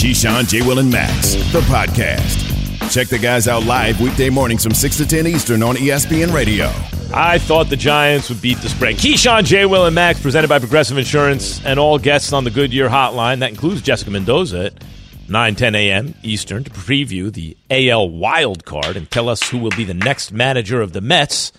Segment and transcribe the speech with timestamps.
[0.00, 0.62] Keyshawn, J.
[0.62, 2.90] Will, and Max, the podcast.
[2.90, 6.72] Check the guys out live weekday mornings from 6 to 10 Eastern on ESPN Radio.
[7.12, 8.96] I thought the Giants would beat the spread.
[8.96, 9.66] Keyshawn, J.
[9.66, 13.40] Will, and Max, presented by Progressive Insurance, and all guests on the Goodyear Hotline.
[13.40, 14.84] That includes Jessica Mendoza at
[15.28, 16.14] 9 10 a.m.
[16.22, 20.32] Eastern to preview the AL wild card and tell us who will be the next
[20.32, 21.52] manager of the Mets.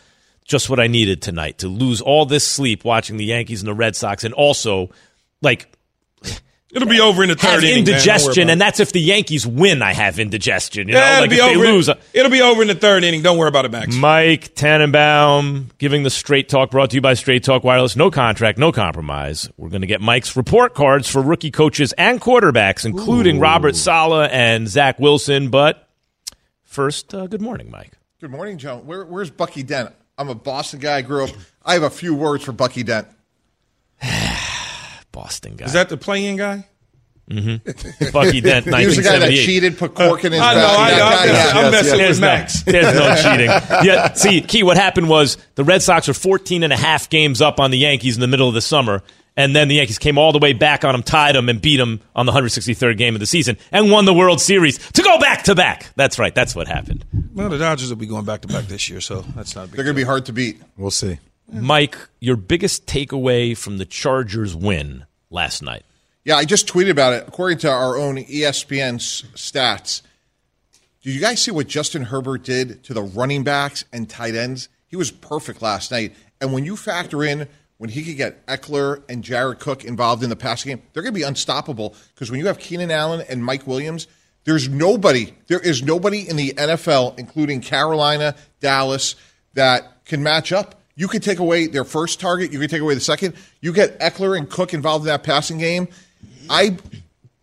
[0.45, 3.75] Just what I needed tonight to lose all this sleep watching the Yankees and the
[3.75, 4.89] Red Sox, and also,
[5.43, 5.71] like,
[6.73, 7.75] It'll be over in the third have inning.
[7.75, 7.83] man.
[7.85, 9.81] Don't indigestion, about and that's if the Yankees win.
[9.81, 10.87] I have indigestion.
[10.87, 11.65] You know, Yeah, it'll like be if they over.
[11.65, 11.89] lose.
[12.13, 13.21] It'll be over in the third inning.
[13.21, 13.93] Don't worry about it, Max.
[13.95, 17.97] Mike Tannenbaum giving the straight talk brought to you by Straight Talk Wireless.
[17.97, 19.49] No contract, no compromise.
[19.57, 24.29] We're going to get Mike's report cards for rookie coaches and quarterbacks, including Robert Saleh
[24.31, 25.49] and Zach Wilson.
[25.49, 25.89] But
[26.63, 27.97] first, uh, good morning, Mike.
[28.21, 28.77] Good morning, Joe.
[28.77, 29.93] Where, where's Bucky Dent?
[30.17, 30.97] I'm a Boston guy.
[30.97, 31.31] I grew up.
[31.65, 33.07] I have a few words for Bucky Dent.
[35.11, 35.65] Boston guy.
[35.65, 36.67] Is that the playing guy?
[37.29, 38.09] Mm-hmm.
[38.11, 40.59] Bucky Dent, He was the guy that cheated, put cork in his I know.
[40.61, 40.79] back.
[40.79, 40.99] I That know.
[40.99, 41.61] guy, I'm, yeah.
[41.65, 42.63] I'm messing There's with no, Max.
[42.63, 43.85] there's no cheating.
[43.87, 47.41] Yeah, see, Key, what happened was the Red Sox were 14 and a half games
[47.41, 49.01] up on the Yankees in the middle of the summer,
[49.37, 51.77] and then the Yankees came all the way back on them, tied them, and beat
[51.77, 55.17] them on the 163rd game of the season, and won the World Series to go
[55.19, 55.85] back to back.
[55.95, 56.35] That's right.
[56.35, 57.05] That's what happened.
[57.33, 59.67] Well, the Dodgers will be going back to back this year, so that's not a
[59.67, 59.75] big.
[59.77, 60.61] They're going to be hard to beat.
[60.75, 61.19] We'll see.
[61.49, 65.83] Mike, your biggest takeaway from the Chargers win last night?
[66.23, 67.27] Yeah, I just tweeted about it.
[67.27, 70.03] According to our own ESPN stats,
[71.01, 74.69] did you guys see what Justin Herbert did to the running backs and tight ends?
[74.87, 76.13] He was perfect last night.
[76.39, 80.29] And when you factor in when he could get Ekeler and Jared Cook involved in
[80.29, 81.95] the passing game, they're going to be unstoppable.
[82.13, 84.05] Because when you have Keenan Allen and Mike Williams,
[84.43, 89.15] there's nobody, there is nobody in the NFL, including Carolina, Dallas,
[89.55, 90.80] that can match up.
[91.01, 93.33] You could take away their first target, you could take away the second.
[93.59, 95.87] You get Ekeler and Cook involved in that passing game.
[96.47, 96.77] I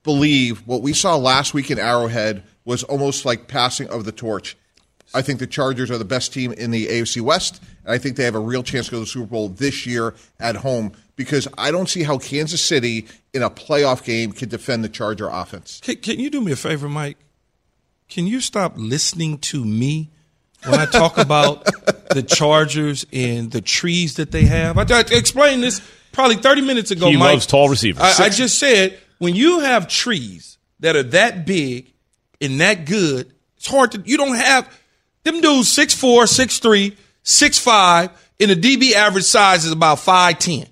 [0.04, 4.56] believe what we saw last week in Arrowhead was almost like passing of the torch.
[5.12, 8.14] I think the Chargers are the best team in the AFC West, and I think
[8.14, 10.92] they have a real chance to go to the Super Bowl this year at home
[11.16, 15.26] because I don't see how Kansas City in a playoff game can defend the Charger
[15.26, 15.80] offense.
[15.82, 17.16] Can, can you do me a favor, Mike?
[18.08, 20.10] Can you stop listening to me
[20.64, 21.64] when I talk about
[22.10, 24.78] the Chargers and the trees that they have?
[24.78, 25.80] I, I explained this
[26.12, 27.30] probably 30 minutes ago, He Mike.
[27.32, 28.02] loves tall receivers.
[28.02, 31.92] I, I just said when you have trees that are that big
[32.40, 34.02] and that good, it's hard to.
[34.04, 34.72] You don't have
[35.24, 39.98] them dudes six four, six three, six five, and the DB average size is about
[39.98, 40.66] five ten.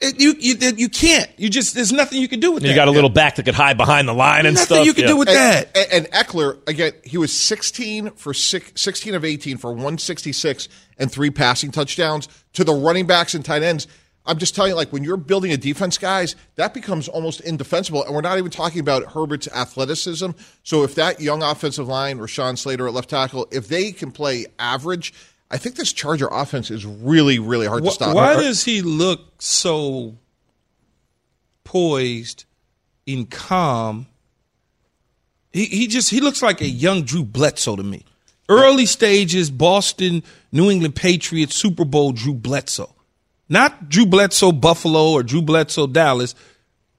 [0.00, 1.28] You, you you can't.
[1.36, 2.72] You just there's nothing you can do with You that.
[2.74, 4.86] You got a little back that could hide behind the line and nothing stuff.
[4.86, 5.08] you can Yeah.
[5.08, 5.76] do with And, that.
[5.76, 11.10] and, and Ekeler, again, he was 16 for six, 16 of 18 for 166 and
[11.10, 13.88] three passing touchdowns to the running backs and tight ends.
[14.24, 18.04] I'm just telling you, like when you're building a defense, guys, that becomes almost indefensible.
[18.04, 20.30] And we're not even talking about Herbert's athleticism.
[20.62, 24.46] So if that young offensive line, Rashawn Slater at left tackle, if they can play
[24.60, 25.12] average,
[25.50, 28.14] I think this Charger offense is really, really hard to stop.
[28.14, 30.16] Why does he look so
[31.64, 32.44] poised
[33.06, 34.06] and calm?
[35.52, 38.04] He he just he looks like a young Drew Bledsoe to me.
[38.48, 40.22] Early stages, Boston,
[40.52, 42.94] New England Patriots, Super Bowl Drew Bledsoe.
[43.48, 46.34] Not Drew Bledsoe Buffalo or Drew Bledsoe Dallas.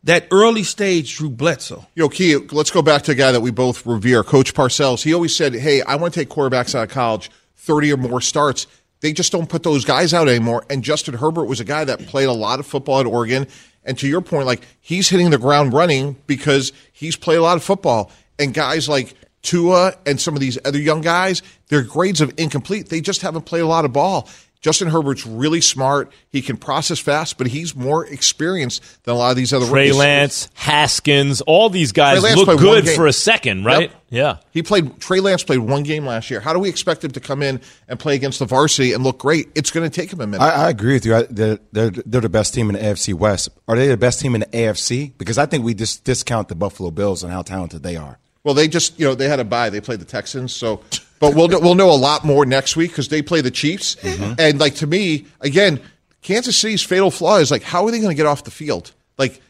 [0.04, 1.86] That early stage Drew Bledsoe.
[1.96, 5.04] Know, Key, let's go back to a guy that we both revere, Coach Parcells.
[5.04, 8.22] He always said, Hey, I want to take quarterbacks out of college, 30 or more
[8.22, 8.68] starts.
[9.02, 10.66] They just don't put those guys out anymore.
[10.70, 13.48] And Justin Herbert was a guy that played a lot of football at Oregon.
[13.86, 17.58] And to your point, like he's hitting the ground running because he's played a lot
[17.58, 18.12] of football.
[18.38, 22.90] And guys like Tua and some of these other young guys, their grades of incomplete.
[22.90, 24.28] They just haven't played a lot of ball.
[24.62, 26.12] Justin Herbert's really smart.
[26.30, 29.88] He can process fast, but he's more experienced than a lot of these other Trey
[29.88, 29.98] rookies.
[29.98, 33.90] Lance, Haskins, all these guys look good for a second, right?
[33.90, 33.92] Yep.
[34.10, 34.38] Yeah.
[34.52, 36.42] He played Trey Lance played one game last year.
[36.42, 39.20] How do we expect him to come in and play against the varsity and look
[39.20, 39.48] great?
[39.56, 40.44] It's going to take him a minute.
[40.44, 41.16] I, I agree with you.
[41.16, 43.50] I, they're, they're, they're the best team in the AFC West.
[43.68, 45.14] Are they the best team in the AFC?
[45.18, 48.18] Because I think we just discount the Buffalo Bills and how talented they are.
[48.44, 49.70] well, they just you know they had a bye.
[49.70, 50.82] They played the Texans, so
[51.20, 53.96] but we'll we'll know a lot more next week because they play the Chiefs.
[53.96, 54.34] Mm-hmm.
[54.40, 55.82] And like to me, again,
[56.22, 58.92] Kansas City's fatal flaw is like how are they going to get off the field?
[59.18, 59.42] Like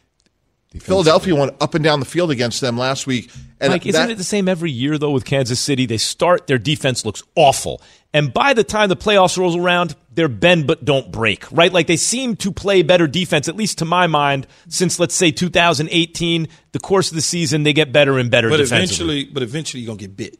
[0.78, 3.30] Philadelphia went up and down the field against them last week.
[3.60, 5.84] And Mike, isn't it the same every year though with Kansas City?
[5.84, 7.82] They start their defense looks awful,
[8.14, 11.50] and by the time the playoffs rolls around, they're bend but don't break.
[11.50, 11.72] Right?
[11.72, 15.30] Like they seem to play better defense, at least to my mind, since let's say
[15.30, 16.48] 2018.
[16.72, 18.48] The course of the season, they get better and better.
[18.48, 19.22] But defensively.
[19.22, 20.38] eventually, but eventually, you're gonna get bit.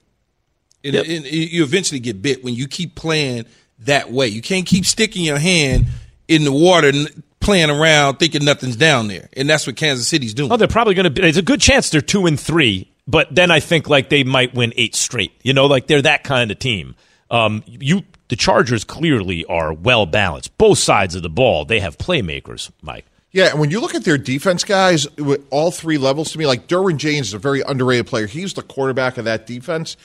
[0.84, 1.06] And, Yep.
[1.08, 3.44] and you eventually get bit when you keep playing
[3.80, 4.28] that way.
[4.28, 5.86] You can't keep sticking your hand
[6.28, 10.06] in the water and playing playing around thinking nothing's down there, and that's what Kansas
[10.06, 10.52] City's doing.
[10.52, 11.22] Oh, they're probably going to be.
[11.22, 14.54] There's a good chance they're two and three, but then I think like they might
[14.54, 15.32] win eight straight.
[15.42, 16.94] You know, like they're that kind of team.
[17.30, 20.56] Um, you, the Chargers clearly are well balanced.
[20.58, 23.06] Both sides of the ball, they have playmakers, Mike.
[23.32, 26.46] Yeah, and when you look at their defense guys, with all three levels, to me,
[26.46, 28.26] like Derwin James is a very underrated player.
[28.26, 29.96] He's the quarterback of that defense.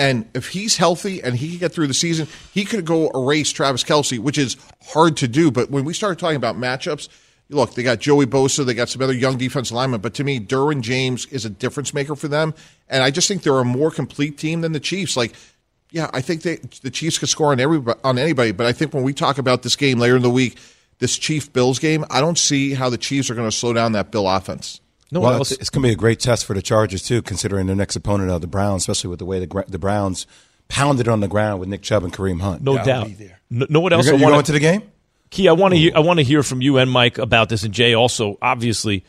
[0.00, 3.52] And if he's healthy and he can get through the season, he could go erase
[3.52, 5.50] Travis Kelce, which is hard to do.
[5.50, 7.10] But when we start talking about matchups,
[7.50, 10.00] look, they got Joey Bosa, they got some other young defense linemen.
[10.00, 12.54] But to me, Derwin James is a difference maker for them.
[12.88, 15.18] And I just think they're a more complete team than the Chiefs.
[15.18, 15.34] Like,
[15.90, 18.52] yeah, I think they, the Chiefs could score on everybody, on anybody.
[18.52, 20.56] But I think when we talk about this game later in the week,
[20.98, 23.92] this Chief Bills game, I don't see how the Chiefs are going to slow down
[23.92, 24.80] that Bill offense.
[25.12, 25.52] No well, else.
[25.52, 27.96] it's, it's going to be a great test for the Chargers too, considering their next
[27.96, 30.26] opponent of the Browns, especially with the way the, the Browns
[30.68, 32.62] pounded on the ground with Nick Chubb and Kareem Hunt.
[32.62, 33.06] No Gotta doubt.
[33.08, 33.40] be there.
[33.50, 34.82] No, know what else You're, I go- you want going to the game?
[35.30, 35.92] Key, I want to hear.
[35.94, 38.36] I want to hear from you and Mike about this, and Jay also.
[38.42, 39.04] Obviously,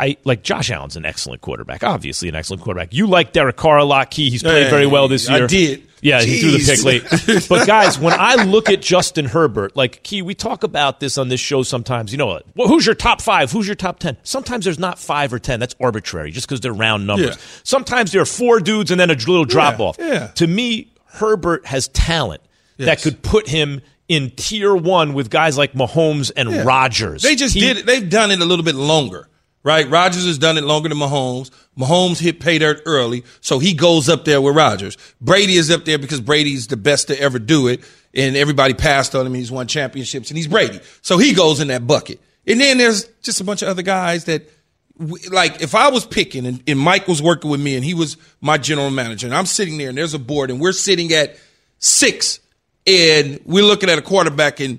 [0.00, 1.84] I like Josh Allen's an excellent quarterback.
[1.84, 2.92] Obviously, an excellent quarterback.
[2.94, 4.30] You like Derek Carr a lot, Key.
[4.30, 5.44] He's played Hey, very well this year.
[5.44, 5.86] I did.
[6.02, 6.82] Yeah, he threw the pick
[7.28, 7.46] late.
[7.50, 11.28] But guys, when I look at Justin Herbert, like Key, we talk about this on
[11.28, 12.10] this show sometimes.
[12.10, 12.46] You know, what?
[12.56, 13.52] well, who's your top five?
[13.52, 14.16] Who's your top ten?
[14.22, 15.60] Sometimes there's not five or ten.
[15.60, 17.36] That's arbitrary, just because they're round numbers.
[17.36, 17.42] Yeah.
[17.64, 19.96] Sometimes there are four dudes and then a little drop off.
[19.98, 20.28] yeah.
[20.36, 22.40] To me, Herbert has talent
[22.78, 26.62] that could put him in tier one with guys like Mahomes and Yeah.
[26.62, 27.20] Rodgers.
[27.22, 27.86] They just He- did it.
[27.86, 29.28] They've done it a little bit longer,
[29.62, 29.88] right?
[29.88, 31.50] Rodgers has done it longer than Mahomes.
[31.78, 34.96] Mahomes hit pay dirt early, so he goes up there with Rodgers.
[35.20, 37.80] Brady is up there because Brady's the best to ever do it,
[38.14, 39.34] and everybody passed on him.
[39.34, 42.20] He's won championships, and he's Brady, so he goes in that bucket.
[42.46, 44.50] And then there's just a bunch of other guys that,
[45.30, 48.16] like, if I was picking and, and Mike was working with me and he was
[48.40, 51.36] my general manager, and I'm sitting there and there's a board and we're sitting at
[51.78, 52.40] six,
[52.86, 54.78] and we're looking at a quarterback and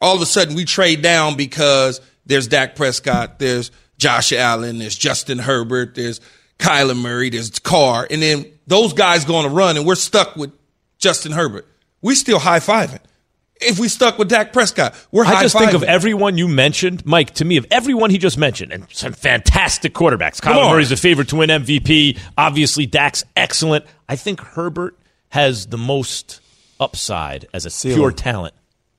[0.00, 4.96] all of a sudden we trade down because there's Dak Prescott, there's Josh Allen, there's
[4.96, 6.20] Justin Herbert, there's
[6.58, 10.36] Kyler Murray, there's Carr, and then those guys go on a run and we're stuck
[10.36, 10.52] with
[10.98, 11.66] Justin Herbert.
[12.02, 13.00] We still high fiving.
[13.58, 17.06] If we stuck with Dak Prescott, we're high I just think of everyone you mentioned,
[17.06, 17.32] Mike.
[17.34, 20.42] To me, of everyone he just mentioned, and some fantastic quarterbacks.
[20.42, 20.72] Come Kyler on.
[20.72, 22.18] Murray's a favorite to win MVP.
[22.36, 23.86] Obviously, Dak's excellent.
[24.10, 24.98] I think Herbert
[25.30, 26.40] has the most
[26.78, 28.54] upside as a pure talent.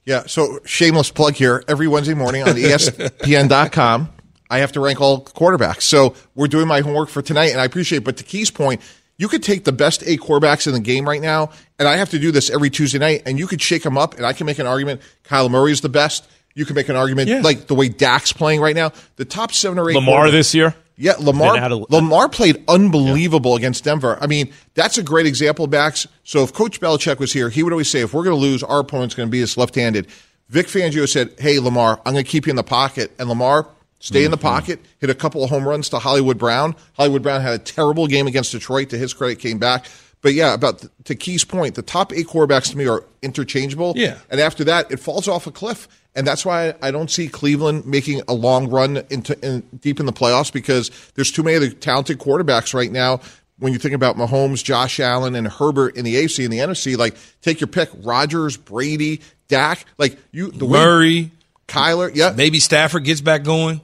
[0.05, 1.63] Yeah, so shameless plug here.
[1.67, 4.09] Every Wednesday morning on ESPN.com,
[4.49, 5.81] I have to rank all quarterbacks.
[5.83, 8.03] So we're doing my homework for tonight, and I appreciate it.
[8.03, 8.81] But to Key's point,
[9.17, 11.49] you could take the best eight quarterbacks in the game right now,
[11.79, 14.15] and I have to do this every Tuesday night, and you could shake them up,
[14.15, 15.01] and I can make an argument.
[15.25, 16.27] Kyler Murray is the best.
[16.55, 17.41] You can make an argument Yeah.
[17.41, 18.91] like the way Dak's playing right now.
[19.17, 20.75] The top seven or eight Lamar quarterbacks- this year.
[20.97, 21.53] yeah, Lamar.
[21.69, 24.17] Been Lamar played unbelievable against Denver.
[24.21, 26.07] I mean, that's a great example, Max.
[26.23, 28.63] So if Coach Belichick was here, he would always say, if we're going to lose,
[28.63, 30.07] our opponent's going to be us left-handed.
[30.49, 33.67] Vic Fangio said, "Hey, Lamar, I'm going to keep you in the pocket," and Lamar
[33.99, 34.47] stay in the mm-hmm.
[34.47, 36.75] pocket, hit a couple of home runs to Hollywood Brown.
[36.93, 38.89] Hollywood Brown had a terrible game against Detroit.
[38.89, 39.85] To his credit, came back.
[40.21, 43.93] But yeah, about to Key's point, the top eight quarterbacks to me are interchangeable.
[43.95, 44.17] Yeah.
[44.29, 45.87] and after that, it falls off a cliff.
[46.15, 50.07] And that's why I don't see Cleveland making a long run into in, deep in
[50.07, 53.21] the playoffs because there's too many other talented quarterbacks right now.
[53.59, 56.97] When you think about Mahomes, Josh Allen, and Herbert in the AFC and the NFC,
[56.97, 59.85] like take your pick: Rodgers, Brady, Dak.
[59.97, 61.31] Like you, the way Murray,
[61.67, 62.11] Kyler.
[62.13, 63.81] Yeah, maybe Stafford gets back going.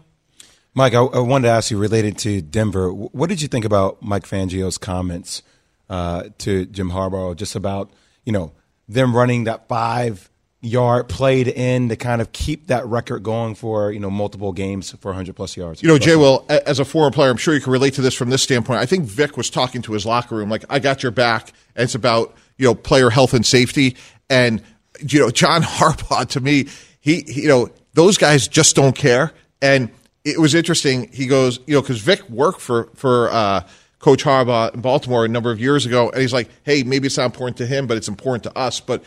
[0.75, 2.91] Mike, I, I wanted to ask you related to Denver.
[2.91, 5.43] What did you think about Mike Fangio's comments
[5.89, 7.91] uh, to Jim Harbaugh just about
[8.25, 8.51] you know
[8.87, 10.29] them running that five
[10.61, 14.51] yard play to end to kind of keep that record going for you know multiple
[14.53, 15.83] games for 100 plus yards?
[15.83, 18.13] You know, Jay Will, as a former player, I'm sure you can relate to this
[18.15, 18.79] from this standpoint.
[18.79, 21.51] I think Vic was talking to his locker room, like, I got your back.
[21.75, 23.97] And it's about, you know, player health and safety.
[24.29, 24.61] And,
[25.01, 26.67] you know, John Harbaugh, to me,
[27.01, 29.33] he, he- you know, those guys just don't care.
[29.61, 29.89] And
[30.23, 31.09] it was interesting.
[31.11, 33.67] He goes, you know, because Vic worked for, for, uh,
[34.03, 36.09] Coach Harbaugh in Baltimore a number of years ago.
[36.09, 38.81] And he's like, hey, maybe it's not important to him, but it's important to us.
[38.81, 39.01] But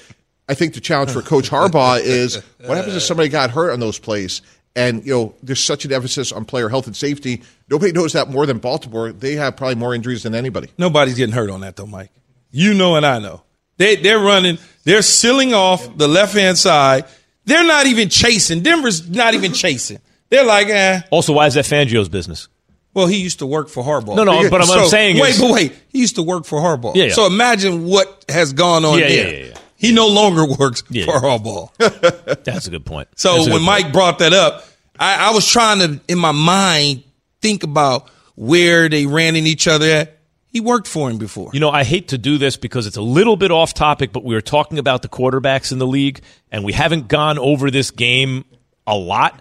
[0.48, 3.78] I think the challenge for Coach Harbaugh is what happens if somebody got hurt on
[3.78, 4.40] those plays?
[4.74, 7.42] And you know, there's such an emphasis on player health and safety.
[7.68, 9.12] Nobody knows that more than Baltimore.
[9.12, 10.68] They have probably more injuries than anybody.
[10.78, 12.10] Nobody's getting hurt on that though, Mike.
[12.50, 13.42] You know and I know.
[13.76, 17.04] They they're running, they're sealing off the left hand side.
[17.44, 18.62] They're not even chasing.
[18.62, 19.98] Denver's not even chasing.
[20.28, 21.00] They're like, eh.
[21.10, 22.48] Also, why is that Fangio's business?
[22.94, 24.16] Well, he used to work for Harbaugh.
[24.16, 26.58] No, no, but I'm- I'm saying wait, is- but wait, he used to work for
[26.60, 26.94] Harbaugh.
[26.96, 27.12] Yeah, yeah.
[27.14, 29.34] So imagine what has gone on Yeah, yeah, there.
[29.40, 29.58] yeah, yeah.
[29.76, 31.04] He no longer works Yeah.
[31.04, 32.42] for Harbaugh.
[32.44, 33.08] That's a good point.
[33.16, 33.92] So a when good Mike point.
[33.94, 34.64] brought that up,
[34.98, 37.02] I, I was trying to, in my mind,
[37.42, 40.12] think about where they ran in each other at.
[40.46, 41.50] He worked for him before.
[41.52, 44.24] You know, I hate to do this because it's a little bit off topic, but
[44.24, 47.90] we were talking about the quarterbacks in the league, and we haven't gone over this
[47.90, 48.46] game
[48.86, 49.38] a lot.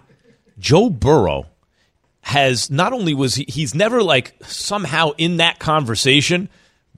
[0.58, 1.46] Joe Burrow
[2.22, 6.48] has not only was he, he's never like somehow in that conversation,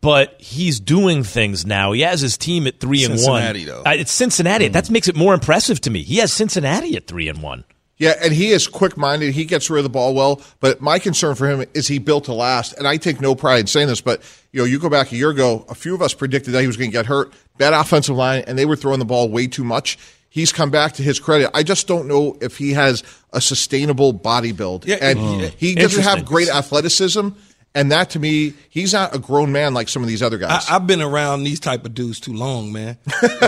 [0.00, 1.92] but he's doing things now.
[1.92, 3.18] He has his team at three and one.
[3.18, 3.82] Cincinnati, though.
[3.84, 4.68] Uh, it's Cincinnati.
[4.68, 6.02] That makes it more impressive to me.
[6.02, 7.64] He has Cincinnati at three and one.
[7.98, 9.34] Yeah, and he is quick minded.
[9.34, 10.40] He gets rid of the ball well.
[10.60, 12.78] But my concern for him is he built to last.
[12.78, 14.22] And I take no pride in saying this, but
[14.52, 16.68] you know, you go back a year ago, a few of us predicted that he
[16.68, 17.32] was going to get hurt.
[17.58, 19.98] Bad offensive line, and they were throwing the ball way too much.
[20.30, 21.50] He's come back to his credit.
[21.54, 24.86] I just don't know if he has a sustainable body build.
[24.86, 25.18] Yeah, and
[25.58, 27.28] he doesn't have great athleticism.
[27.74, 30.66] And that to me, he's not a grown man like some of these other guys.
[30.68, 32.96] I, I've been around these type of dudes too long, man.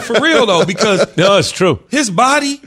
[0.02, 1.80] For real though, because No, it's true.
[1.90, 2.60] his body,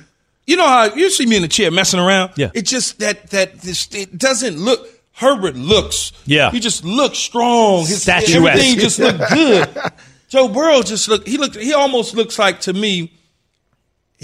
[0.47, 2.31] you know how you see me in the chair messing around.
[2.35, 2.49] Yeah.
[2.53, 4.89] It just that that this it doesn't look.
[5.15, 6.11] Herbert looks.
[6.25, 6.49] Yeah.
[6.49, 7.81] He just looks strong.
[7.81, 8.35] His Statuesque.
[8.35, 9.69] everything just looked good.
[10.29, 11.27] Joe Burrow just looked.
[11.27, 11.55] He looked.
[11.55, 13.13] He almost looks like to me.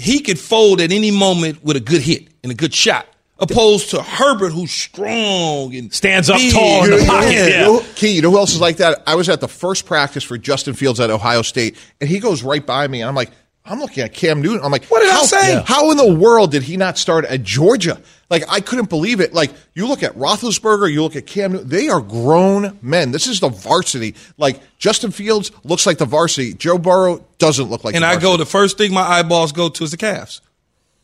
[0.00, 3.06] He could fold at any moment with a good hit and a good shot,
[3.38, 6.52] opposed to Herbert, who's strong and Stands up big.
[6.52, 8.78] tall in the You know- pocket, you know- Key, you know who else is like
[8.78, 9.02] that?
[9.06, 12.42] I was at the first practice for Justin Fields at Ohio State, and he goes
[12.42, 13.30] right by me, and I'm like,
[13.64, 14.60] I'm looking at Cam Newton.
[14.64, 15.52] I'm like, What did I say?
[15.54, 15.62] Yeah.
[15.66, 18.00] How in the world did he not start at Georgia?
[18.30, 19.32] Like, I couldn't believe it.
[19.34, 23.10] Like, you look at Roethlisberger, you look at Cam Newton, they are grown men.
[23.12, 24.14] This is the varsity.
[24.38, 26.54] Like, Justin Fields looks like the varsity.
[26.54, 28.36] Joe Burrow doesn't look like And the I go.
[28.36, 30.40] The first thing my eyeballs go to is the calves.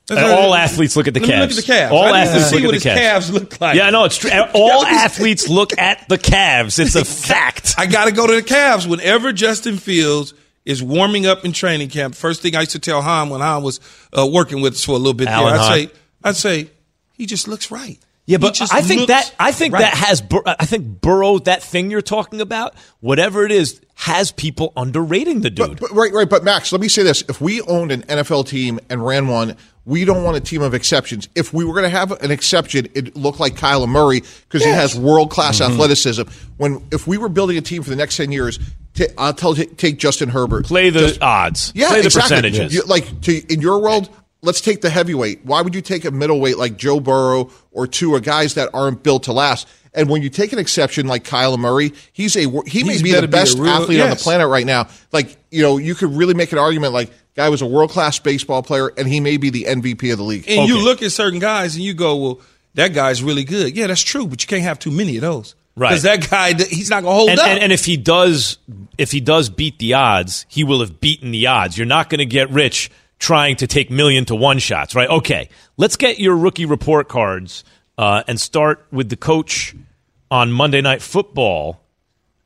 [0.07, 1.57] That's And what- all athletes look at the Let me calves.
[1.57, 1.93] Look at the calves.
[1.93, 3.01] All I athletes see look at what the his calves.
[3.01, 3.77] calves look like.
[3.77, 4.31] Yeah, no, it's true.
[4.55, 6.79] All athletes look at the calves.
[6.79, 7.75] It's a fact.
[7.77, 10.33] I got to go to the Cavs whenever Justin Fields
[10.67, 12.15] is warming up in training camp.
[12.15, 13.81] First thing I used to tell Hahn when Hahn was
[14.13, 15.79] uh, working with us for a little bit Alan there, I'd Hahn.
[15.79, 15.91] say,
[16.25, 16.71] I'd say,
[17.15, 17.99] he just looks right.
[18.29, 19.83] Yeah, but just I think that I think right.
[19.83, 24.33] that has Bur- I think Burrow that thing you're talking about, whatever it is, has
[24.33, 25.79] people underrating the dude.
[25.79, 26.29] But, but- right, right.
[26.29, 29.55] But Max, let me say this: if we owned an NFL team and ran one,
[29.85, 31.29] we don't want a team of exceptions.
[31.37, 34.71] If we were going to have an exception, it looked like Kyler Murray because he
[34.71, 35.75] has world class Mm-hmm.
[35.75, 36.23] athleticism.
[36.57, 38.59] When if we were building a team for the next ten years,
[38.97, 40.67] ta- I'll tell take Justin Herbert.
[40.67, 41.73] Play the Just- odds.
[41.75, 42.37] yeah, Play the exactly.
[42.37, 42.75] percentages.
[42.75, 44.09] You- like to, in your world,
[44.43, 45.45] let's take the heavyweight.
[45.45, 49.03] Why would you take a middleweight like Joe Burrow or two or guys that aren't
[49.03, 49.69] built to last?
[49.95, 53.13] And when you take an exception like Kyler Murray, he's a he may He's be
[53.13, 54.89] better the be best real- athlete on the planet right now.
[55.13, 58.19] Like you know, you could really make an argument like guy was a world class
[58.19, 60.45] baseball player and he may be the MVP of the league.
[60.49, 62.41] And you look at certain guys and you go, well,
[62.75, 63.75] that guy's really good.
[63.75, 65.55] Yeah, that's true, but you can't have too many of those.
[65.77, 65.91] Right.
[65.91, 67.47] Because that guy, he's not going to hold and, up.
[67.47, 68.59] and, and if he does
[68.97, 71.77] if he does beat the odds, he will have beaten the odds.
[71.77, 75.09] You're not going to get rich trying to take million to one shots, right?
[75.09, 77.63] Okay, let's get your rookie report cards
[77.99, 79.75] uh, and start with the coach
[80.31, 81.81] on Monday Night Football.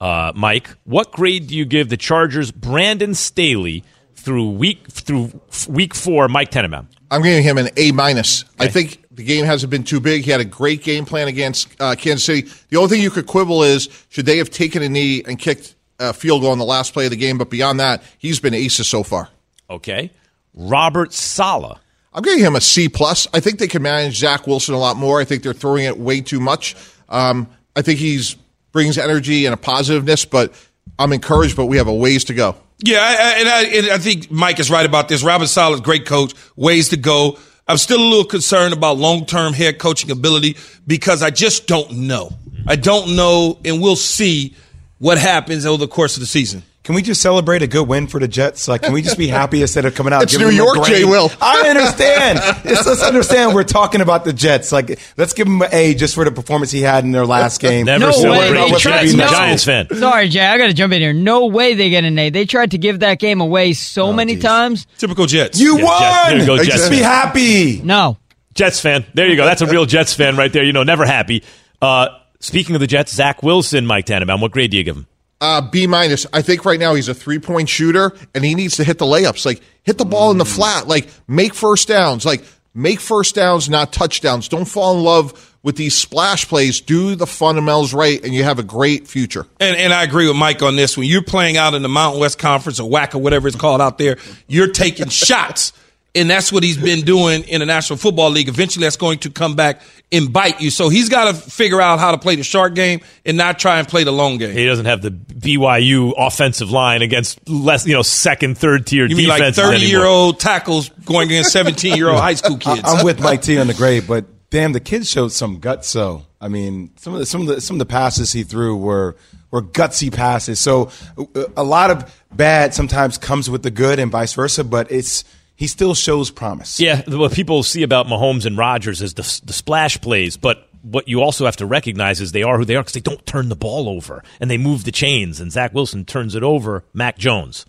[0.01, 3.85] Uh, Mike, what grade do you give the Chargers' Brandon Staley
[4.15, 6.27] through week through week four?
[6.29, 6.89] Mike Tannenbaum.
[7.11, 8.45] I'm giving him an A minus.
[8.59, 10.25] I think the game hasn't been too big.
[10.25, 12.49] He had a great game plan against uh, Kansas City.
[12.69, 15.75] The only thing you could quibble is should they have taken a knee and kicked
[15.99, 17.37] a field goal on the last play of the game?
[17.37, 19.29] But beyond that, he's been aces so far.
[19.69, 20.11] Okay,
[20.55, 21.79] Robert Saleh.
[22.13, 23.29] I'm giving him a C plus.
[23.33, 25.21] I think they can manage Zach Wilson a lot more.
[25.21, 26.75] I think they're throwing it way too much.
[27.09, 28.37] Um, I think he's
[28.73, 30.55] brings energy and a positiveness, but
[30.99, 31.57] I'm encouraged.
[31.57, 32.57] But we have a ways to go.
[32.83, 35.23] Yeah, I, and, I, and I think Mike is right about this.
[35.23, 37.39] Robert Saleh's great coach, ways to go.
[37.69, 40.57] I'm still a little concerned about long term head coaching ability
[40.87, 42.31] because I just don't know.
[42.67, 44.55] I don't know, and we'll see
[44.99, 46.63] what happens over the course of the season.
[46.83, 48.67] Can we just celebrate a good win for the Jets?
[48.67, 50.23] Like, can we just be happy instead of coming out?
[50.23, 50.97] It's giving New them a York, grade?
[51.01, 51.31] Jay Will.
[51.41, 52.39] I understand.
[52.67, 54.73] Just, let's understand we're talking about the Jets.
[54.73, 57.61] Like, let's give him an A just for the performance he had in their last
[57.61, 57.85] game.
[57.85, 58.49] Never No celebrate way.
[58.49, 58.81] a They win.
[58.81, 59.29] tried- no.
[59.29, 59.89] Giants fan.
[59.95, 60.41] Sorry, Jay.
[60.47, 61.13] I got to jump in here.
[61.13, 62.31] No way they get an A.
[62.31, 64.43] They tried to give that game away so many geez.
[64.43, 64.87] times.
[64.97, 65.61] Typical Jets.
[65.61, 66.01] You Yeah, Jets.
[66.01, 66.31] won.
[66.31, 66.69] There you go, Jets.
[66.79, 67.83] Just be happy.
[67.83, 68.17] No.
[68.55, 69.05] Jets fan.
[69.15, 69.45] There you go.
[69.45, 70.65] That's a real Jets fan right there.
[70.65, 71.45] You know, never happy.
[71.83, 72.09] Uh,
[72.41, 74.41] speaking of the Jets, Zach Wilson, Mike Tannenbaum.
[74.41, 75.07] What grade do you give him?
[75.41, 76.27] Uh, B minus.
[76.33, 79.07] I think right now he's a three point shooter and he needs to hit the
[79.07, 79.47] layups.
[79.47, 80.87] Like hit the ball in the flat.
[80.87, 82.27] Like make first downs.
[82.27, 82.45] Like
[82.75, 84.49] make first downs, not touchdowns.
[84.49, 86.81] Don't fall in love with these splash plays.
[86.81, 89.47] Do the fundamentals right, and you have a great future.
[89.59, 90.97] And, and I agree with Mike on this.
[90.97, 93.81] When you're playing out in the Mountain West Conference or WAC or whatever it's called
[93.81, 95.73] out there, you're taking shots.
[96.15, 98.49] And that's what he's been doing in the National Football League.
[98.49, 100.71] Eventually, that's going to come back and bite you.
[100.71, 103.79] So he's got to figure out how to play the short game and not try
[103.79, 104.53] and play the long game.
[104.53, 109.15] He doesn't have the BYU offensive line against less, you know, second, third tier You
[109.15, 112.83] mean like thirty-year-old tackles going against 17 year old high school kids?
[112.85, 115.89] I'm with Mike T on the grade, but damn, the kid showed some guts.
[115.89, 118.77] So I mean, some of the some of the some of the passes he threw
[118.77, 119.17] were
[119.51, 120.61] were gutsy passes.
[120.61, 124.65] So uh, a lot of bad sometimes comes with the good, and vice versa.
[124.65, 125.25] But it's
[125.61, 126.81] he still shows promise.
[126.81, 131.07] Yeah, what people see about Mahomes and Rodgers is the, the splash plays, but what
[131.07, 133.51] you also have to recognize is they are who they are because they don't turn
[133.51, 135.39] the ball over and they move the chains.
[135.39, 136.83] And Zach Wilson turns it over.
[136.95, 137.67] Mac Jones.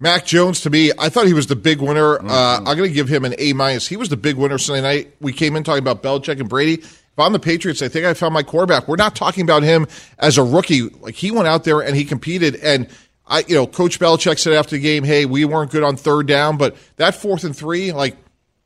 [0.00, 2.18] Mac Jones, to me, I thought he was the big winner.
[2.26, 3.86] Uh, I'm going to give him an A minus.
[3.86, 5.14] He was the big winner Sunday night.
[5.20, 6.80] We came in talking about Belichick and Brady.
[6.80, 8.88] If I'm the Patriots, I think I found my quarterback.
[8.88, 9.86] We're not talking about him
[10.18, 10.88] as a rookie.
[10.88, 12.56] Like he went out there and he competed.
[12.56, 12.88] And
[13.26, 16.26] I, you know, Coach Belichick said after the game, "Hey, we weren't good on third
[16.26, 18.16] down, but that fourth and three, like,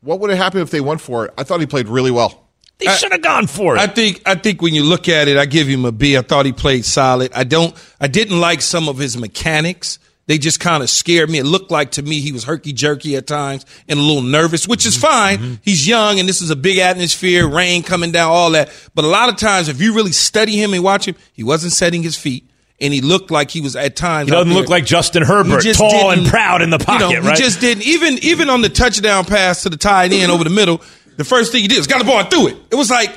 [0.01, 1.33] what would have happened if they went for it?
[1.37, 2.49] I thought he played really well.
[2.79, 3.79] They should have gone for it.
[3.79, 6.17] I think I think when you look at it, I give him a B.
[6.17, 7.31] I thought he played solid.
[7.33, 9.99] I don't I didn't like some of his mechanics.
[10.27, 11.39] They just kind of scared me.
[11.39, 14.67] It looked like to me he was herky jerky at times and a little nervous,
[14.67, 15.39] which is fine.
[15.39, 15.53] Mm-hmm.
[15.63, 18.71] He's young and this is a big atmosphere, rain coming down, all that.
[18.93, 21.73] But a lot of times, if you really study him and watch him, he wasn't
[21.73, 22.48] setting his feet.
[22.81, 24.29] And he looked like he was at times.
[24.29, 27.19] he doesn't out look like Justin Herbert, just tall and proud in the pocket, you
[27.21, 27.37] know, right?
[27.37, 30.49] He just didn't even even on the touchdown pass to the tight end over the
[30.49, 30.81] middle.
[31.17, 32.55] The first thing he did was got the ball and threw it.
[32.71, 33.09] It was like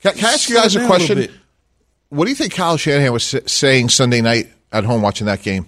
[0.00, 1.28] Can, can I ask you guys a down a question?
[2.08, 5.66] what do you think Kyle Shanahan was saying Sunday night at home watching that game?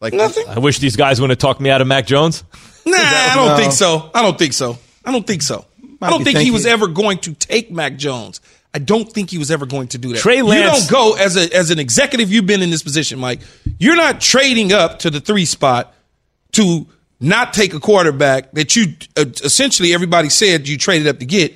[0.00, 0.46] Like nothing.
[0.48, 2.42] I wish these guys wouldn't have talked me out of Mac Jones.
[2.86, 3.56] Nah, I don't No.
[3.56, 4.10] think so.
[4.14, 4.78] I don't think so.
[5.04, 5.64] I don't think so.
[6.02, 8.40] I don't be think he was ever going to take Mac Jones.
[8.74, 10.18] I don't think he was ever going to do that.
[10.18, 12.32] Trey you don't go as a as an executive.
[12.32, 13.40] You've been in this position, Mike.
[13.78, 15.94] You're not trading up to the three spot
[16.52, 16.86] to
[17.20, 21.54] not take a quarterback that you uh, essentially everybody said you traded up to get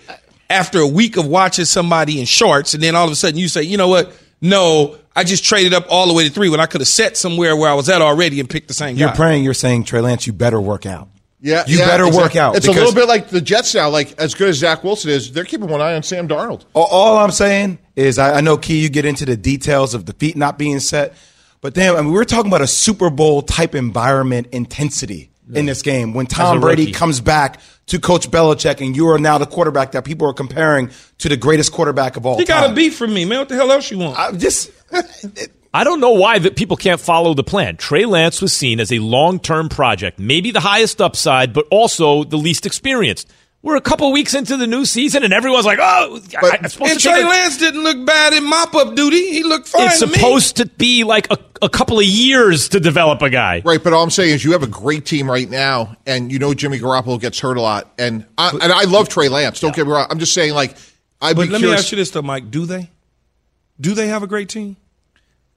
[0.49, 3.49] after a week of watching somebody in shorts, and then all of a sudden you
[3.49, 4.13] say, you know what?
[4.41, 7.17] No, I just traded up all the way to three when I could have set
[7.17, 9.17] somewhere where I was at already and picked the same You're guy.
[9.17, 9.43] praying.
[9.43, 11.09] You're saying Trey Lance, you better work out.
[11.41, 12.57] Yeah, you yeah, better it's work out.
[12.57, 13.91] It's a little bit like the Jets now.
[13.91, 16.65] Like as good as Zach Wilson is, they're keeping one eye on Sam Darnold.
[16.75, 20.13] All, I'm saying is, I, I know Key, you get into the details of the
[20.15, 21.15] feet not being set,
[21.61, 25.83] but damn, I mean, we're talking about a Super Bowl type environment intensity in this
[25.83, 26.93] game when Tom Brady rookie.
[26.93, 30.91] comes back to Coach Belichick, and you are now the quarterback that people are comparing
[31.19, 33.39] to the greatest quarterback of all You got a beef from me, man.
[33.39, 34.19] What the hell else you want?
[34.19, 34.71] I just
[35.75, 37.77] I don't know why that people can't follow the plan.
[37.77, 42.39] Trey Lance was seen as a long-term project, maybe the highest upside, but also the
[42.39, 43.31] least experienced.
[43.61, 46.93] We're a couple weeks into the new season, and everyone's like, "Oh, I, I'm supposed
[46.93, 49.31] and to Trey take a- Lance didn't look bad in mop up duty.
[49.33, 49.89] He looked fine.
[49.89, 50.15] It's to me.
[50.15, 53.61] supposed to be like a, a couple of years to develop a guy.
[53.65, 56.39] Right, but all I'm saying is you have a great team right now, and you
[56.39, 59.59] know Jimmy Garoppolo gets hurt a lot, and I, and I love Trey Lance.
[59.59, 60.07] Don't get me wrong.
[60.09, 60.77] I'm just saying, like,
[61.21, 61.63] I'd But be let curious.
[61.63, 62.53] me ask you this though, Mike.
[62.53, 62.91] Do they?
[63.81, 64.77] Do they have a great team?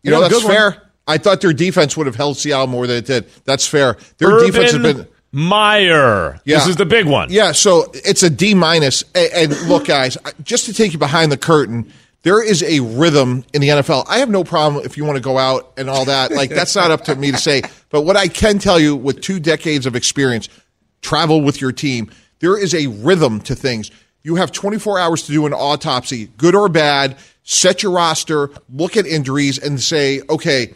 [0.04, 0.54] You know, They have a that's one.
[0.54, 0.82] fair.
[1.08, 3.28] I thought their defense would have held Seattle more than it did.
[3.46, 3.98] That's fair.
[4.18, 5.08] Their defense has been.
[5.34, 6.40] Meyer.
[6.46, 6.58] Yeah.
[6.58, 7.30] This is the big one.
[7.32, 9.04] Yeah, so it's a D minus.
[9.16, 11.92] And look, guys, just to take you behind the curtain,
[12.24, 14.06] there is a rhythm in the NFL.
[14.10, 16.32] I have no problem if you want to go out and all that.
[16.32, 17.62] Like that's not up to me to say.
[17.90, 20.50] But what I can tell you, with two decades of experience,
[21.02, 23.90] travel with your team, there is a rhythm to things.
[24.24, 27.18] You have 24 hours to do an autopsy, good or bad.
[27.43, 30.73] Set your roster, look at injuries, and say, okay,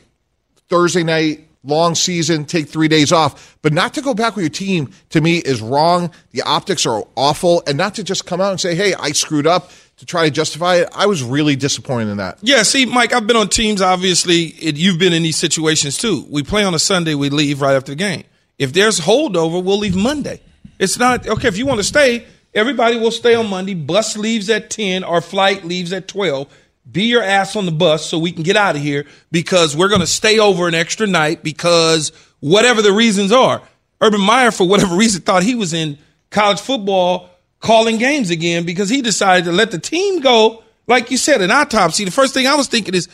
[0.67, 3.57] Thursday night, long season, take three days off.
[3.61, 6.11] But not to go back with your team to me is wrong.
[6.31, 7.63] The optics are awful.
[7.67, 10.31] And not to just come out and say, hey, I screwed up to try to
[10.31, 10.89] justify it.
[10.93, 12.37] I was really disappointed in that.
[12.41, 13.81] Yeah, see, Mike, I've been on teams.
[13.81, 16.25] Obviously, it, you've been in these situations too.
[16.29, 18.23] We play on a Sunday, we leave right after the game.
[18.57, 20.41] If there's holdover, we'll leave Monday.
[20.79, 21.47] It's not okay.
[21.47, 22.25] If you want to stay,
[22.55, 23.75] everybody will stay on Monday.
[23.75, 25.03] Bus leaves at ten.
[25.03, 26.51] Our flight leaves at twelve.
[26.89, 29.89] Be your ass on the bus so we can get out of here because we're
[29.89, 33.61] going to stay over an extra night because whatever the reasons are.
[34.01, 35.97] Urban Meyer, for whatever reason, thought he was in
[36.29, 40.63] college football calling games again because he decided to let the team go.
[40.87, 42.05] Like you said, an autopsy.
[42.05, 43.07] The first thing I was thinking is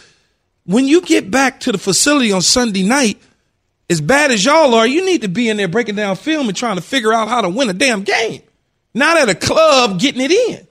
[0.65, 3.17] when you get back to the facility on Sunday night,
[3.89, 6.58] as bad as y'all are, you need to be in there breaking down film and
[6.58, 8.41] trying to figure out how to win a damn game.
[8.93, 10.67] Not at a club getting it in.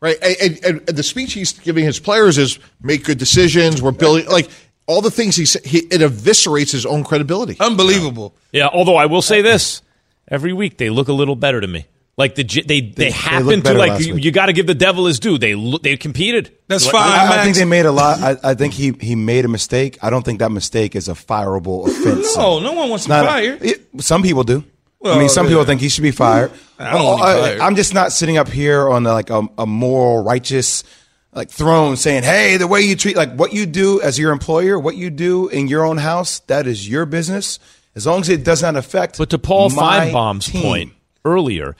[0.00, 0.16] Right.
[0.22, 3.82] And, and, and the speech he's giving his players is make good decisions.
[3.82, 4.48] We're building, like,
[4.86, 7.56] all the things he said, he, it eviscerates his own credibility.
[7.60, 8.34] Unbelievable.
[8.50, 9.82] Yeah, although I will say this,
[10.28, 11.86] every week they look a little better to me.
[12.16, 14.74] Like the J- they they, happen looked to like you, you got to give the
[14.74, 15.38] devil his due.
[15.38, 16.54] They look, they competed.
[16.66, 17.08] That's fine.
[17.08, 18.20] I, I think they made a lot.
[18.20, 19.96] I, I think he he made a mistake.
[20.02, 22.36] I don't think that mistake is a fireable offense.
[22.36, 23.62] No, no one wants to Not a- fired.
[23.62, 24.64] it- some people do.
[25.04, 26.50] I mean, some people think he should be fired.
[26.78, 27.60] I don't him Uh, fired.
[27.60, 30.84] I'm just not sitting up here on like a, a moral, righteous
[31.32, 34.78] like throne saying, "Hey, the way you treat like what you do as your employer,
[34.78, 37.58] what you do in your own house, that is your business.
[37.94, 40.62] As long as it does not affect." But to Paul Finebaum's team.
[40.62, 40.92] point
[41.24, 41.76] earlier,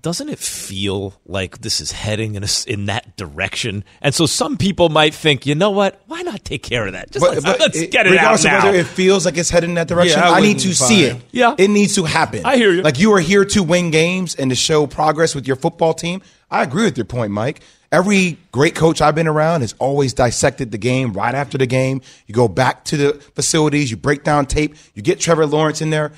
[0.00, 3.84] doesn't it feel like this is heading in a, in that direction?
[4.02, 6.00] And so some people might think, you know what?
[6.08, 7.10] Why not take care of that?
[7.12, 8.64] Just let's, let's it- get it out regardless of now.
[8.66, 11.04] whether it feels like it's heading in that direction, Yeah, I I, need to see
[11.04, 11.22] it.
[11.30, 11.54] Yeah.
[11.56, 12.44] it needs to happen.
[12.44, 12.82] I hear you.
[12.82, 16.22] Like you are here to win games and to show progress with your football team.
[16.50, 17.60] I agree with your point, Mike.
[17.92, 22.00] Every great coach I've been around has always dissected the game right after the game.
[22.26, 25.90] You go back to the facilities, you break down tape, you get Trevor Lawrence in
[25.90, 26.10] there.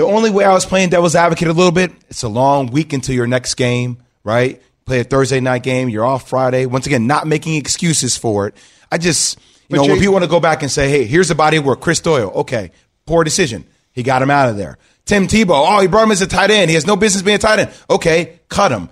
[0.00, 2.94] The only way I was playing devil's advocate a little bit, it's a long week
[2.94, 4.62] until your next game, right?
[4.86, 6.64] Play a Thursday night game, you're off Friday.
[6.64, 8.54] Once again, not making excuses for it.
[8.90, 11.04] I just, you But know, when Jay- people want to go back and say, hey,
[11.04, 12.30] here's the body of work, Chris Doyle.
[12.34, 12.70] Okay,
[13.04, 13.66] poor decision.
[13.92, 14.78] He got him out of there.
[15.04, 16.70] Tim Tebow, oh, he brought him as a tight end.
[16.70, 17.70] He has no business being a tight end.
[17.90, 18.88] Okay, cut him.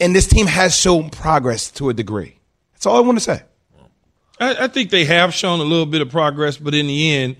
[0.00, 2.40] And this team has shown progress to a degree.
[2.72, 3.44] That's all I want to say.
[4.40, 7.36] I, I think they have shown a little bit of progress, but in the end,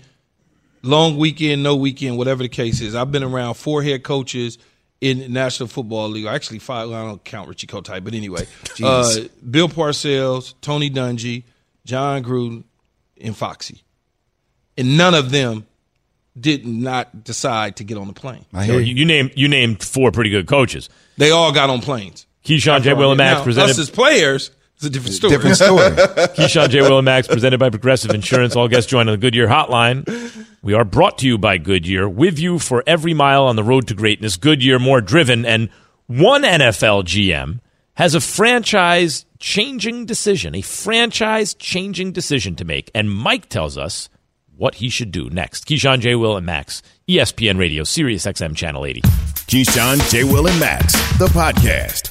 [0.83, 2.95] long weekend, no weekend, whatever the case is.
[2.95, 4.57] I've been around four head coaches
[4.99, 6.25] in the National Football League.
[6.25, 6.89] Actually, five.
[6.89, 8.47] I don't count Richie Kotite, but anyway,
[8.83, 9.15] uh,
[9.49, 11.43] Bill Parcells, Tony Dungy,
[11.85, 12.63] Jon Gruden,
[13.19, 13.83] and Foxy,
[14.77, 15.65] and none of them
[16.39, 18.45] did not decide to get on the plane.
[18.53, 18.95] I hear you, you.
[18.95, 20.89] you named you named four pretty good coaches.
[21.17, 22.25] They all got on planes.
[22.45, 22.93] Keyshawn J.
[22.93, 25.31] Will and Max Now, presented us as players, it's a different story.
[25.35, 25.89] Different story.
[26.35, 26.81] Keyshawn J.
[26.81, 28.55] Will and Max presented by Progressive Insurance.
[28.55, 30.07] All guests join on the Goodyear Hotline.
[30.63, 33.87] We are brought to you by Goodyear, with you for every mile on the road
[33.89, 34.37] to greatness.
[34.37, 35.69] Goodyear, more driven, and
[36.07, 37.59] one NFL GM
[37.93, 44.09] has a franchise changing decision, a franchise changing decision to make, and Mike tells us
[44.55, 45.67] what he should do next.
[45.67, 46.15] Keyshawn J.
[46.15, 49.01] Will and Max, ESPN Radio, Sirius XM Channel 80.
[49.01, 50.23] Keyshawn, J.
[50.23, 52.10] Will, and Max, the podcast.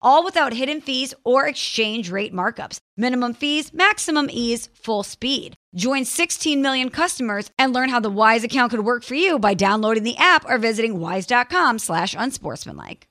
[0.00, 2.78] All without hidden fees or exchange rate markups.
[2.96, 5.54] Minimum fees, maximum ease, full speed.
[5.74, 9.54] Join 16 million customers and learn how the Wise account could work for you by
[9.54, 13.06] downloading the app or visiting wise.com slash unsportsmanlike.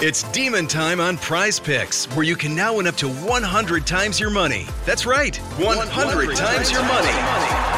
[0.00, 4.20] It's demon time on Prize Picks, where you can now win up to 100 times
[4.20, 4.66] your money.
[4.84, 7.77] That's right, 100, times your money.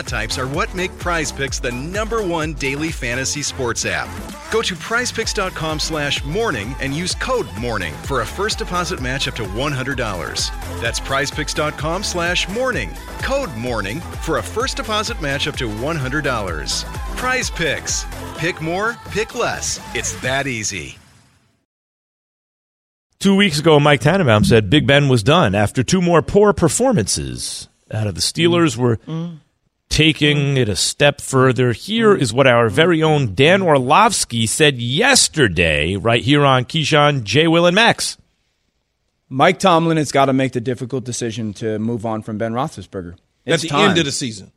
[0.00, 4.08] stat types are what make Prize Picks the number one daily fantasy sports app.
[4.50, 9.34] Go to prizepicks.com slash morning and use code morning for a first deposit match up
[9.34, 9.96] to $100.
[10.80, 12.90] That's prizepicks.com slash morning.
[13.22, 16.84] Code morning for a first deposit match up to $100.
[17.16, 18.04] Prize Picks.
[18.38, 19.80] Pick more, pick less.
[19.94, 20.96] It's that easy.
[23.18, 27.68] Two weeks ago, Mike Tannenbaum said Big Ben was done after two more poor performances
[27.92, 29.36] out of the Steelers were mm.
[29.90, 31.72] Taking it a step further.
[31.72, 37.46] Here is what our very own Dan Orlovsky said yesterday, right here on Keyshawn, J.
[37.48, 38.16] Will, and Max.
[39.28, 43.16] Mike Tomlin has got to make the difficult decision to move on from Ben Roethlisberger.
[43.46, 43.90] At the time.
[43.90, 44.52] end of the season.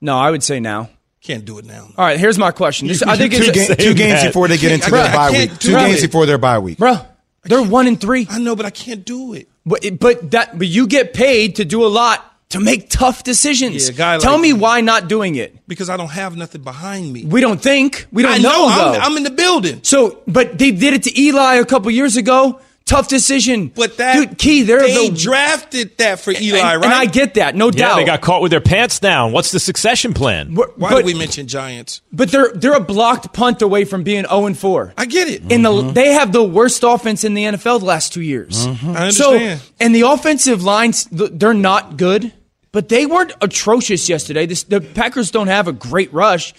[0.00, 0.90] no, I would say now.
[1.22, 1.88] Can't do it now.
[1.96, 2.86] All right, here's my question.
[2.86, 4.28] This, I think two, it's ga- two games that.
[4.28, 5.58] before they get into I their I bye can't week.
[5.60, 6.06] Two games it.
[6.06, 6.78] before their bye week.
[6.78, 6.98] bro.
[7.42, 9.48] They're one and three, I know, but I can't do it.
[9.64, 13.88] but but that but you get paid to do a lot to make tough decisions.
[13.88, 15.56] Yeah, guy Tell like- me why not doing it?
[15.66, 17.24] Because I don't have nothing behind me.
[17.24, 18.06] We don't think.
[18.12, 18.92] We don't I know, know, though.
[18.98, 19.80] I'm, I'm in the building.
[19.82, 22.60] so, but they did it to Eli a couple years ago.
[22.84, 23.72] Tough decision.
[23.74, 24.62] But that dude, key.
[24.62, 26.84] They're they the drafted that for Eli, and, right?
[26.84, 27.96] and I get that, no Yeah, doubt.
[27.96, 29.32] they got caught with their pants down.
[29.32, 30.54] What's the succession plan?
[30.54, 32.00] But- Why but, did we mention Giants?
[32.12, 34.94] but they're they're a blocked punt away from being zero and four.
[34.96, 35.50] I get it.
[35.50, 35.94] in the mm-hmm.
[35.94, 38.68] they have the worst offense in the NFL the last two years.
[38.68, 38.90] Mm-hmm.
[38.96, 39.60] I So understand.
[39.80, 42.32] and the offensive lines they're not good,
[42.76, 44.44] but they weren't atrocious yesterday.
[44.44, 46.52] This, the Packers don't have a great rush.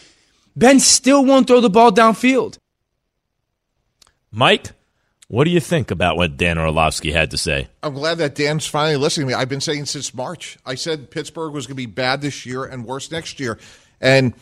[0.55, 2.57] Ben still won't throw the ball downfield.
[4.31, 4.71] Mike,
[5.27, 7.67] what do you think about what Dan Orlovsky had to say?
[7.83, 9.39] I'm glad that Dan's finally listening to me.
[9.39, 10.57] I've been saying since March.
[10.65, 13.59] I said Pittsburgh was going to be bad this year and worse next year.
[14.01, 14.33] And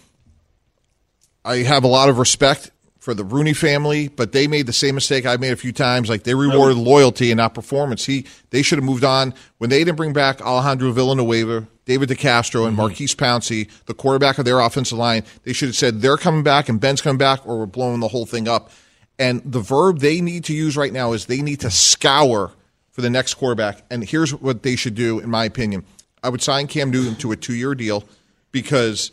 [1.43, 2.71] I have a lot of respect
[3.05, 6.09] for the Rooney family, but they made the same mistake I've made a few times.
[6.09, 8.03] Like they rewarded loyalty and not performance.
[8.03, 12.61] He they should have moved on when they didn't bring back Alejandro Villanueva, David DeCastro,
[12.61, 12.77] and mm-hmm.
[12.77, 15.23] Maurkice Pouncey, the quarterback of their offensive line.
[15.43, 18.07] They should have said they're coming back and Ben's coming back, or we're blowing the
[18.07, 18.71] whole thing up.
[19.19, 22.53] And the verb they need to use right now is they need to scour
[22.89, 23.83] for the next quarterback.
[23.91, 25.85] And here's what they should do, in my opinion.
[26.23, 28.03] I would sign Cam Newton to a two year deal
[28.51, 29.11] because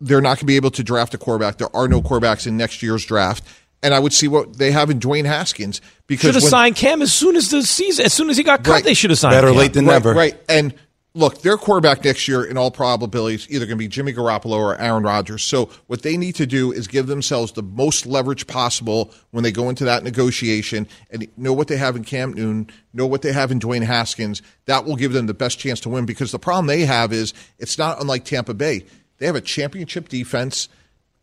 [0.00, 1.58] they're not going to be able to draft a quarterback.
[1.58, 3.44] There are no quarterbacks in next year's draft.
[3.82, 6.76] And I would see what they have in Dwayne Haskins because Should have when- signed
[6.76, 8.72] Cam as soon as the season, as soon as he got cut.
[8.72, 8.84] Right.
[8.84, 9.56] They should have signed Better Cam.
[9.56, 10.14] late than right, never.
[10.14, 10.40] Right.
[10.48, 10.72] And
[11.12, 14.52] look, their quarterback next year, in all probability, is either going to be Jimmy Garoppolo
[14.56, 15.42] or Aaron Rodgers.
[15.44, 19.52] So what they need to do is give themselves the most leverage possible when they
[19.52, 23.32] go into that negotiation and know what they have in Cam Newton, know what they
[23.32, 24.40] have in Dwayne Haskins.
[24.64, 27.34] That will give them the best chance to win because the problem they have is
[27.58, 28.86] it's not unlike Tampa Bay.
[29.18, 30.68] They have a championship defense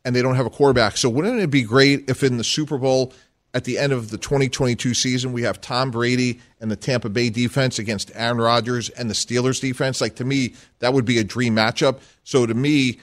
[0.04, 0.98] and they don't have a quarterback.
[0.98, 3.14] So wouldn't it be great if in the Super Bowl
[3.54, 7.30] at the end of the 2022 season we have Tom Brady and the Tampa Bay
[7.30, 10.02] defense against Aaron Rodgers and the Steelers defense?
[10.02, 12.00] Like to me, that would be a dream matchup.
[12.24, 13.00] So to me,